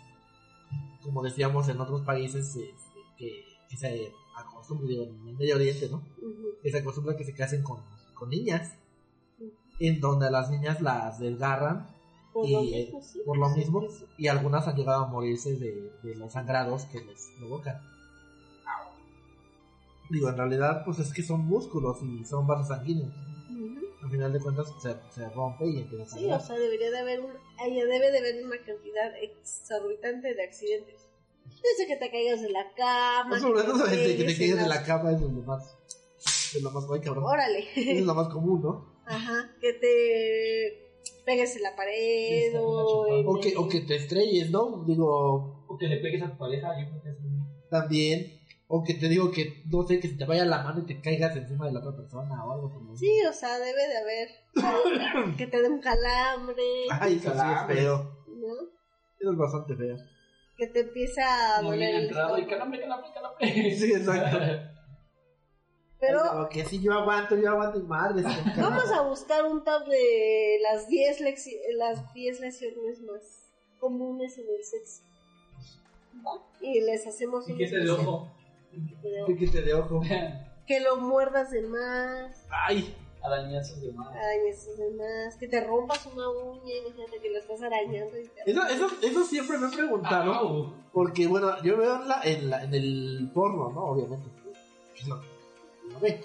[1.03, 2.73] como decíamos en otros países, este,
[3.17, 5.97] que, que se acostumbra, en el Medio Oriente, ¿no?
[6.19, 7.83] ujú, Que se acostumbra que se casen con,
[8.15, 8.75] con niñas,
[9.81, 11.89] en donde a las niñas las desgarran
[12.33, 13.21] por Y, lo eh, mismo, sí.
[13.25, 13.83] por lo mismo,
[14.17, 17.81] y algunas han llegado a morirse de, de los sangrados que les provocan.
[20.11, 23.13] Digo, en realidad, pues es que son músculos y son vasos sanguíneos.
[23.51, 23.79] Ujú.
[24.03, 26.99] Al final de cuentas, se, se rompe y empieza a Sí, o sea, debería de
[26.99, 27.33] haber un,
[27.67, 31.07] debe de haber una cantidad exorbitante de accidentes.
[31.45, 33.37] Desde que te caigas de la cama.
[33.37, 35.77] No, sobre que todo desde que te caigas en de la cama es lo más.
[36.55, 37.25] Es lo más guay, cabrón.
[37.25, 37.65] Órale.
[37.77, 38.99] Es lo más común, ¿no?
[39.07, 43.97] Ajá, que te pegues en la pared o, en O que, el- o que te
[43.97, 44.85] estrelles, ¿no?
[44.87, 47.69] Digo, O que le pegues a tu pareja, yo creo que es un...
[47.71, 48.38] también.
[48.71, 51.01] O que te digo que, no sé, que se te vaya la mano y te
[51.01, 54.29] caigas encima de la otra persona o algo como Sí, o sea, debe de haber
[55.39, 58.25] que te dé un calambre, Ay, eso sí es feo.
[58.29, 58.55] ¿no?
[59.19, 59.97] Eso es bastante feo.
[60.57, 63.75] Que te empieza a Muy doler bien el entrado y calambre, calambre, calambre.
[63.77, 64.39] Sí, exacto.
[66.01, 68.23] Pero Como que sí, yo aguanto, yo aguanto y madre.
[68.57, 73.51] vamos a buscar un top de las 10 lexi- las 10 lesiones más
[73.81, 75.03] comunes en el sexo.
[76.25, 76.41] ¿Va?
[76.61, 77.77] Y les hacemos Y un que te
[78.73, 79.03] ojo.
[79.03, 79.27] de ojo.
[79.27, 80.01] Piquete de ojo.
[80.67, 84.09] Que lo muerdas de más, Ay, Arañazos de más.
[84.15, 88.51] arañazos de más, que te rompas una uña, imagínate que lo estás arañando y te...
[88.51, 90.33] eso, eso, eso siempre me he preguntado.
[90.35, 90.73] Au.
[90.93, 93.81] Porque, bueno, yo veo en, la, en, la, en el porno, ¿no?
[93.87, 94.29] Obviamente.
[95.09, 96.21] No, no ve.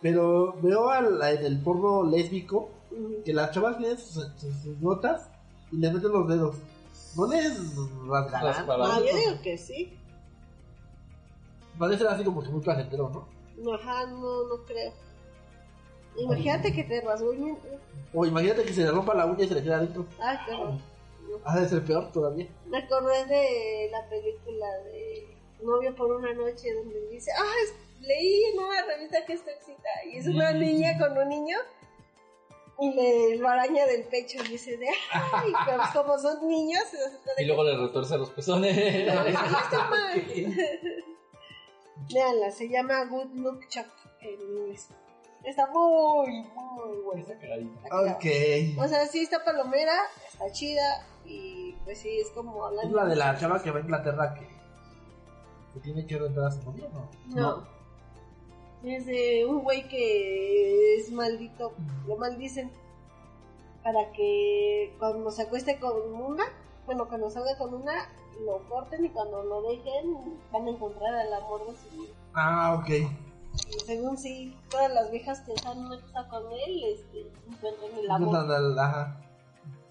[0.00, 2.70] Pero veo al- en el porno lésbico
[3.24, 5.28] que las chavas tienen sus, sus, sus notas
[5.70, 6.56] y le meten los dedos.
[7.16, 7.58] ¿No les
[8.06, 8.54] rasgarán?
[8.54, 8.90] Rasparán.
[8.90, 9.98] Ah, yo digo que sí.
[11.78, 13.72] Parece así como que muy placentero, ¿no?
[13.74, 14.92] Ajá, no, no creo.
[16.16, 17.58] Imagínate que te rasguñen.
[18.12, 20.06] O imagínate que se le rompa la uña y se le queda adentro.
[20.46, 20.74] Qué horror.
[21.44, 22.46] Ha de ser peor todavía.
[22.66, 27.74] Me acordé de la película de Novio por una noche donde dice, ah, es-
[28.06, 31.56] leí en una revista que es tóxica y es una niña con un niño
[32.80, 36.96] y le lo araña del pecho y dice de, ay, pero como son niños, se
[36.98, 38.76] resulta de Y luego le retuerce los pezones.
[40.26, 40.44] que
[42.00, 42.14] está.
[42.14, 43.86] Veanla, se llama Good Look Chuck
[44.20, 44.88] en inglés.
[45.44, 47.22] Está muy, muy buena.
[47.22, 47.88] Esa cagadita.
[48.14, 48.78] Ok.
[48.84, 49.94] O sea, sí está palomera,
[50.32, 52.96] está chida y pues sí, es como Es hablando.
[52.96, 54.46] la de la chava que va a Inglaterra que,
[55.74, 57.08] que tiene que rentar a su novio, ¿no?
[57.34, 57.66] No.
[58.84, 61.72] Es de un güey que es maldito,
[62.06, 62.70] lo maldicen
[63.82, 66.44] para que cuando se acueste con una,
[66.86, 68.08] bueno, cuando salga con una,
[68.44, 72.14] lo corten y cuando lo dejen van a encontrar al amor de su vida.
[72.34, 72.88] Ah, ok.
[72.88, 78.10] Y según sí, todas las viejas que están una cosa con él, este, encuentran el
[78.10, 78.40] amor.
[78.40, 79.16] Entonces, Ajá.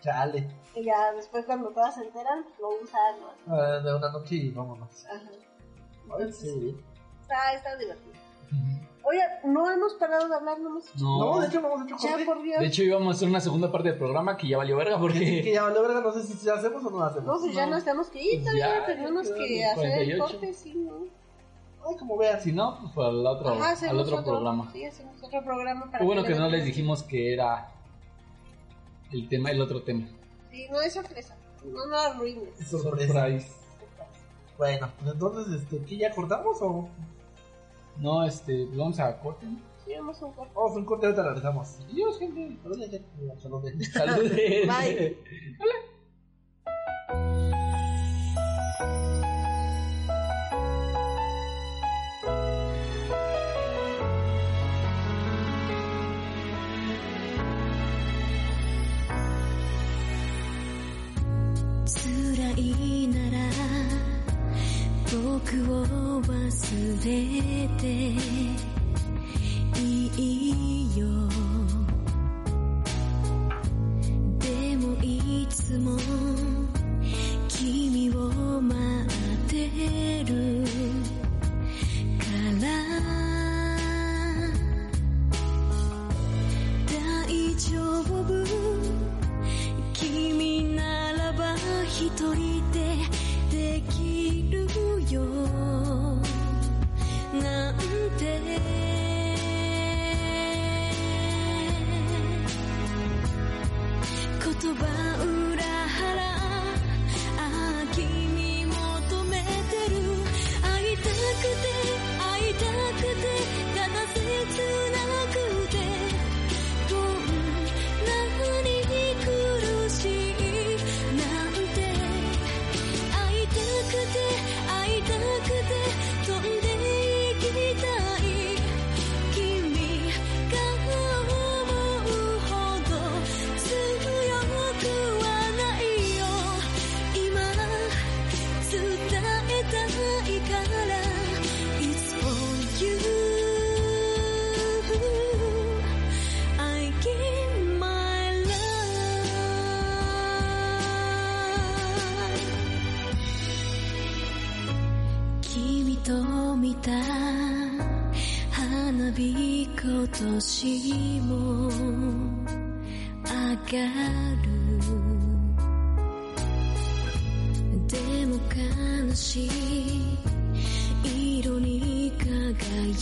[0.02, 0.50] Chale.
[0.76, 3.20] Y ya después cuando todas se enteran, lo usan.
[3.46, 3.56] ¿no?
[3.56, 5.06] Ah, de una noche y vámonos.
[5.06, 5.30] Ajá.
[6.18, 6.78] Ay, sí.
[7.22, 8.14] Está, está divertido.
[9.04, 10.60] Oye, no hemos parado de hablar.
[10.60, 12.26] No, No, de hecho no hemos hecho Ya, corte.
[12.26, 12.60] por Dios.
[12.60, 15.02] de hecho íbamos a hacer una segunda parte del programa que ya valió verga Que
[15.02, 15.52] porque...
[15.54, 17.40] ya vale verga, no sé si hacemos o no No, hacemos.
[17.42, 17.72] pues ya No.
[17.76, 20.24] nos tenemos que ir, Pues todavía ya, tenemos ya que quedan hacer el 48.
[20.26, 20.94] corte, sí, ¿no?
[21.90, 22.44] Ay, como veas.
[22.44, 24.70] Si no, pues al otro, Ajá, al hacemos otro programa.
[24.72, 27.72] Sí, hacemos otro programa para Lo bueno le que no den- les dijimos que era
[29.12, 30.08] el tema, el otro tema.
[30.52, 31.36] Sí, no es sorpresa.
[31.66, 32.60] No nos arruines.
[32.62, 33.28] Es sorpresa.
[34.58, 36.88] Bueno, pues entonces, este, ¿qué ya cortamos o
[37.98, 39.46] No, este, vamos a corte.
[39.86, 40.54] Sí, vamos a un corte.
[40.56, 41.80] vamos a un corte ahorita regresamos?
[41.92, 42.58] Adiós, gente.
[43.40, 43.72] Saludos.
[43.94, 44.32] Saludos.
[44.32, 45.18] Bye.
[45.60, 45.91] Hola.
[66.52, 66.76] 忘
[67.06, 67.88] れて
[69.80, 70.10] い
[70.50, 70.81] い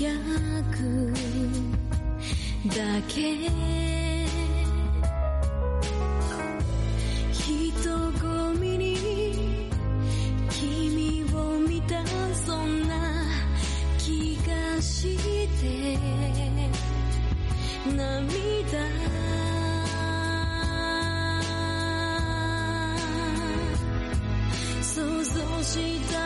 [0.10, 1.14] 約
[2.68, 3.49] だけ。
[7.34, 9.70] 人混みに
[10.49, 12.05] 君を見た
[12.45, 12.93] そんな
[13.97, 15.18] 気がし
[15.62, 15.97] て
[17.95, 18.39] 涙。
[24.82, 25.74] 想像し
[26.12, 26.18] た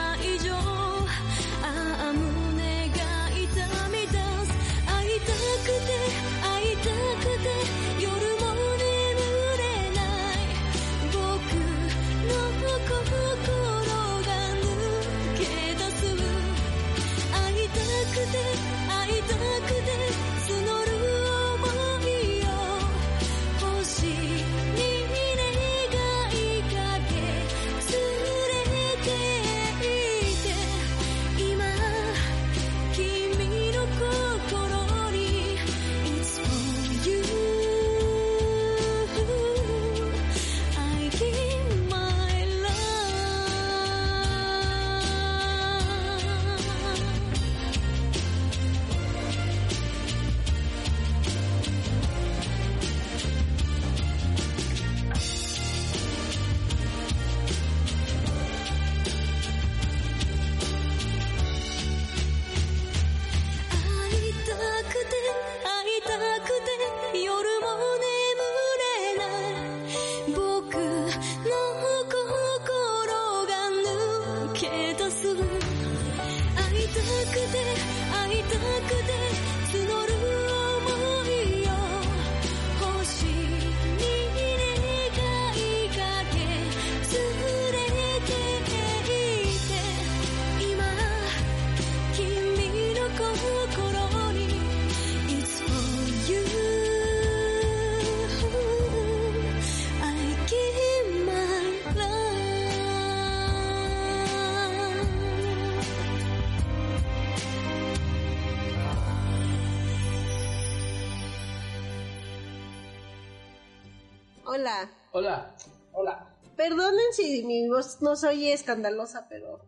[114.56, 114.88] Hola.
[115.14, 115.56] Hola.
[115.94, 116.30] Hola.
[116.56, 119.60] Perdonen si mi voz no se oye escandalosa, pero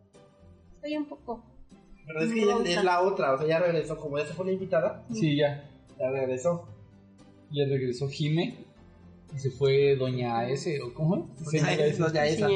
[0.76, 1.44] estoy un poco.
[2.06, 4.46] Pero es que ella es la otra, o sea, ya regresó, como ya se fue
[4.46, 5.68] la invitada, Sí, ya.
[5.98, 6.68] ya regresó.
[7.50, 8.64] Ya regresó Jime.
[9.36, 10.80] Y se fue Doña S.
[10.84, 11.32] ¿O cómo?
[11.52, 11.52] es?
[11.52, 12.48] Doña S, Doña esa.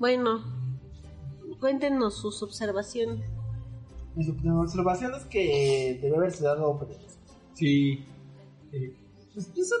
[0.00, 0.42] Bueno,
[1.60, 3.24] cuéntenos sus observaciones.
[4.16, 6.88] Mi observación es que debe haberse dado.
[7.52, 8.04] Sí.
[8.72, 8.96] Eh,
[9.32, 9.76] pues, eso,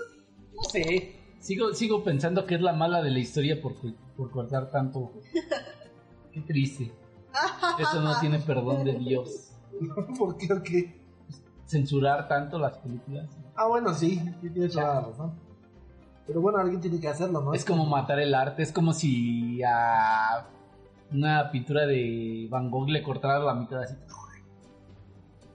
[0.56, 1.16] no sé.
[1.38, 3.74] Sigo, sigo pensando que es la mala de la historia por,
[4.16, 5.12] por cortar tanto.
[6.32, 6.92] Qué triste.
[7.78, 9.52] Eso no tiene perdón de Dios.
[10.18, 11.00] ¿Por qué o qué?
[11.66, 13.28] Censurar tanto las películas.
[13.56, 15.34] Ah, bueno, sí, sí tienes toda la razón.
[16.26, 17.52] Pero bueno, alguien tiene que hacerlo, ¿no?
[17.54, 18.62] Es como matar el arte.
[18.62, 20.46] Es como si a
[21.12, 23.94] una pintura de Van Gogh le cortara la mitad así.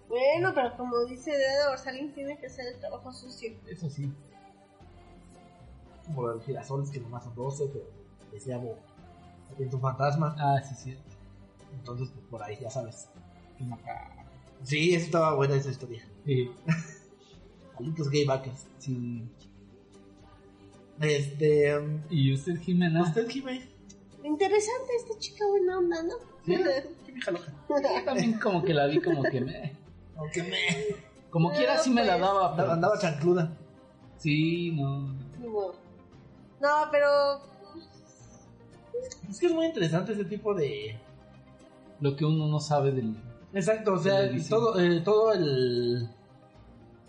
[0.07, 3.53] Bueno, pero como dice Dedor, alguien tiene que hacer el trabajo sucio.
[3.67, 4.11] Eso sí.
[6.09, 7.85] Como los girasoles que nomás son 12, pero
[8.31, 8.77] decía Bo,
[9.55, 10.35] tiene un fantasma.
[10.37, 10.97] Ah, sí, sí.
[11.73, 13.09] Entonces, pues por ahí, ya sabes.
[14.63, 16.03] Sí, eso estaba buena esa historia.
[16.25, 16.51] Sí.
[17.75, 18.67] Malditos gay backers.
[18.79, 19.23] sí.
[20.99, 21.77] Este.
[21.77, 23.03] um, ¿Y usted, Jimena?
[23.03, 23.61] ¿Usted, Jimé?
[24.21, 26.15] Interesante esta chica buena onda, ¿no?
[26.45, 26.57] Sí,
[27.05, 27.53] qué vieja loca.
[27.69, 29.77] Yo también como que la vi como que me...
[30.17, 30.57] Aunque me.
[31.29, 32.71] Como quiera sí me la daba, pero...
[32.71, 33.57] Andaba, andaba chancluda.
[34.17, 35.15] Sí, no...
[36.61, 37.07] No, pero
[39.29, 40.99] Es que es muy interesante ese tipo de.
[42.01, 43.15] Lo que uno no sabe del...
[43.53, 46.09] Exacto, o sea, todo, eh, todo el.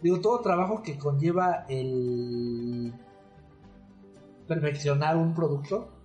[0.03, 2.92] Digo, todo trabajo que conlleva el.
[4.48, 6.01] perfeccionar un producto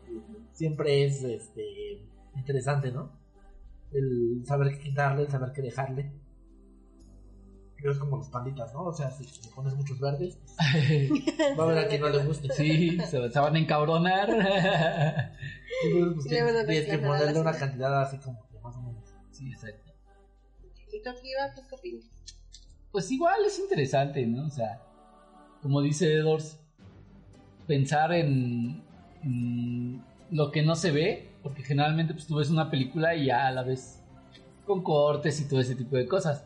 [0.55, 3.11] siempre es este interesante, ¿no?
[3.91, 6.11] El saber qué quitarle, el saber qué dejarle.
[7.85, 8.85] Pero es como los panditas, ¿no?
[8.85, 10.39] O sea, si le pones muchos verdes,
[11.59, 12.51] va a haber a quien no le guste.
[12.51, 14.27] Sí, se, se van a encabronar.
[15.83, 19.03] Entonces, pues, Sí, tienes, tienes que ponerle una cantidad así como que más o menos.
[19.29, 19.93] Sí, exacto.
[20.91, 21.29] ¿y tú aquí?
[21.55, 22.05] ¿Tú qué opinas?
[22.91, 24.47] Pues igual es interesante, ¿no?
[24.47, 24.81] O sea,
[25.61, 26.59] como dice Edwards,
[27.67, 28.83] pensar en,
[29.21, 33.45] en lo que no se ve Porque generalmente pues tú ves una película y ya
[33.45, 34.01] a la vez
[34.65, 36.45] con cortes y todo ese tipo de cosas.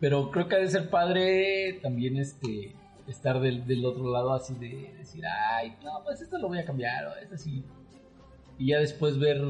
[0.00, 2.74] Pero creo que ha de ser padre también este
[3.06, 6.64] estar del, del otro lado así de decir, ay, no, pues esto lo voy a
[6.64, 7.64] cambiar, o esto sí.
[8.58, 9.40] Y ya después ver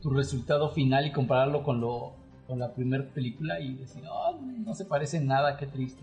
[0.00, 2.14] tu resultado final y compararlo con lo
[2.48, 6.02] con la primera película y decir, oh, no se parece nada, qué triste.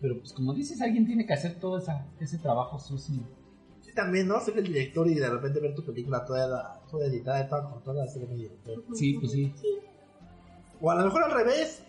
[0.00, 3.22] Pero pues como dices, alguien tiene que hacer todo esa, ese trabajo sucio.
[3.82, 4.40] Sí, también, ¿no?
[4.40, 8.08] Ser el director y de repente ver tu película toda, toda editada y toda cortada,
[8.08, 8.82] ser el director.
[8.94, 9.52] Sí, pues sí.
[10.82, 11.82] O a lo mejor al revés.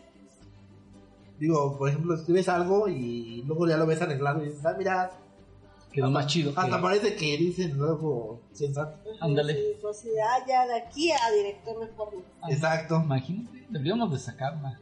[1.40, 5.12] Digo, por ejemplo, escribes algo y luego ya lo ves arreglado y dices, ah, mira,
[5.92, 6.54] Quedó más chido.
[6.54, 8.98] que- hasta parece que dicen luego sensato.
[9.20, 9.54] Ándale.
[9.54, 12.22] Sí, pues, sí, ah, ya de aquí a director de porno.
[12.42, 13.02] Ah, Exacto.
[13.04, 14.80] Imagínate, deberíamos de sacar una,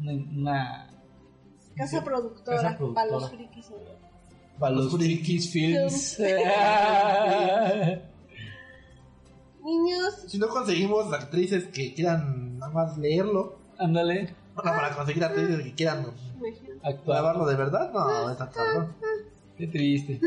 [0.00, 0.86] una, una-
[1.76, 3.06] Casa productora, Casa productora.
[3.08, 3.70] para los frikis.
[3.70, 3.76] ¿no?
[4.58, 6.18] para Los los frikis films.
[9.62, 15.62] Niños, Si no conseguimos actrices que quieran nada más leerlo, Ándale, bueno, para conseguir actrices
[15.62, 16.06] que quieran
[17.06, 18.94] grabarlo de verdad, no, está cabrón.
[19.56, 20.20] Qué triste.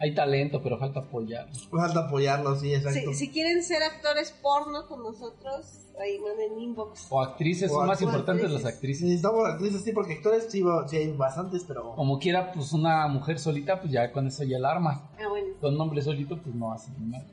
[0.00, 1.48] Hay talento, pero falta apoyar.
[1.70, 3.12] Falta apoyarlo, sí, exacto.
[3.12, 7.06] Si, si quieren ser actores porno con nosotros, ahí manden inbox.
[7.10, 8.14] O actrices, O son más actrices.
[8.14, 9.02] importantes las actrices.
[9.04, 13.38] Necesitamos actrices, sí, porque actores sí, sí hay bastantes, pero Como quiera, pues una mujer
[13.38, 15.00] solita, pues ya con eso ya la armas.
[15.18, 17.24] Ah, bueno, Con un hombre solito, pues no hace nada.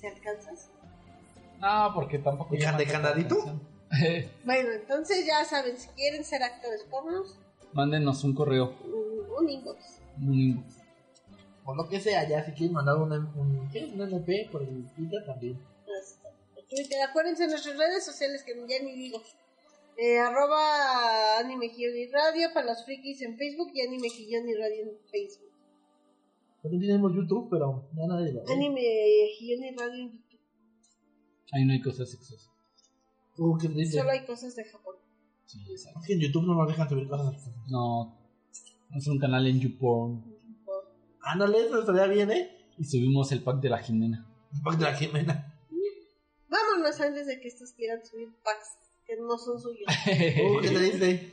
[0.00, 0.70] Si alcanzas.
[1.60, 2.54] No, porque tampoco.
[2.54, 3.36] ¿De llama can- de candadito?
[4.44, 7.38] Bueno, entonces ya saben, si quieren ser actores pornos,
[7.72, 8.76] Mándenos un correo.
[8.84, 9.78] un, un inbox.
[10.20, 10.74] un inbox.
[11.64, 15.24] o lo que sea, ya si quieren mandar un, un, un MP por el Twitter
[15.24, 15.58] también.
[16.68, 17.00] Twitter.
[17.08, 19.22] Acuérdense de nuestras redes sociales que ya ni digo.
[19.96, 24.82] Eh, arroba anime guion y radio para los frikis en Facebook y anime y radio
[24.82, 25.47] en Facebook.
[26.62, 28.52] También tenemos YouTube, pero ya nadie lo ve.
[28.52, 30.40] Anime y radio en YouTube.
[31.52, 32.50] Ahí no hay cosas sexosas.
[33.36, 33.94] ¿Tú qué dices?
[33.94, 34.96] Solo hay cosas de Japón.
[35.46, 36.00] Sí, exacto.
[36.00, 37.50] Es que en YouTube no nos dejan subir cosas.
[37.68, 38.18] No.
[38.94, 40.24] Es un canal en YouPorn.
[41.22, 42.50] Ándale, eso estaría bien, ¿eh?
[42.78, 44.26] Y subimos el pack de la Jimena.
[44.52, 45.54] Un pack de la Jimena.
[46.48, 49.86] Vámonos antes de que estos quieran subir packs que no son suyos.
[50.08, 51.32] Uh, ¿Qué te dice?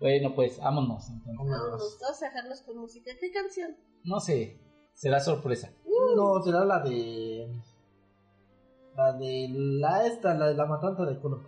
[0.00, 1.08] Bueno, pues vámonos.
[1.08, 1.36] entonces.
[1.36, 3.10] Vámonos todos a dejarnos con música.
[3.20, 3.76] ¿Qué canción?
[4.04, 4.60] No sé.
[4.94, 5.72] Será sorpresa.
[6.16, 7.48] No, será la de.
[8.96, 11.42] La de la esta, la de la matanza de Kuno.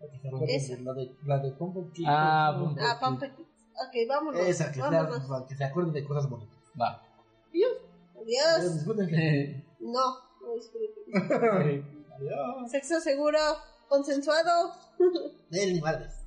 [0.00, 0.80] La que se acuerden Esa.
[0.80, 2.06] La de, la de Pump Kick.
[2.08, 2.80] Ah, Pump Pump-.
[2.80, 3.48] Ah, Pampa Kids.
[3.74, 4.40] Ok, vámonos.
[4.40, 5.26] Esa, que, vámonos.
[5.26, 6.58] sea, que se acuerden de cosas bonitas.
[6.80, 7.02] Va.
[7.48, 8.74] Adiós.
[8.74, 9.64] Disfrútense.
[9.80, 10.00] No,
[10.42, 11.84] no disfruten.
[12.16, 12.70] Adiós.
[12.70, 13.38] Sexo seguro,
[13.88, 14.72] consensuado.
[15.50, 16.17] Del ni madres.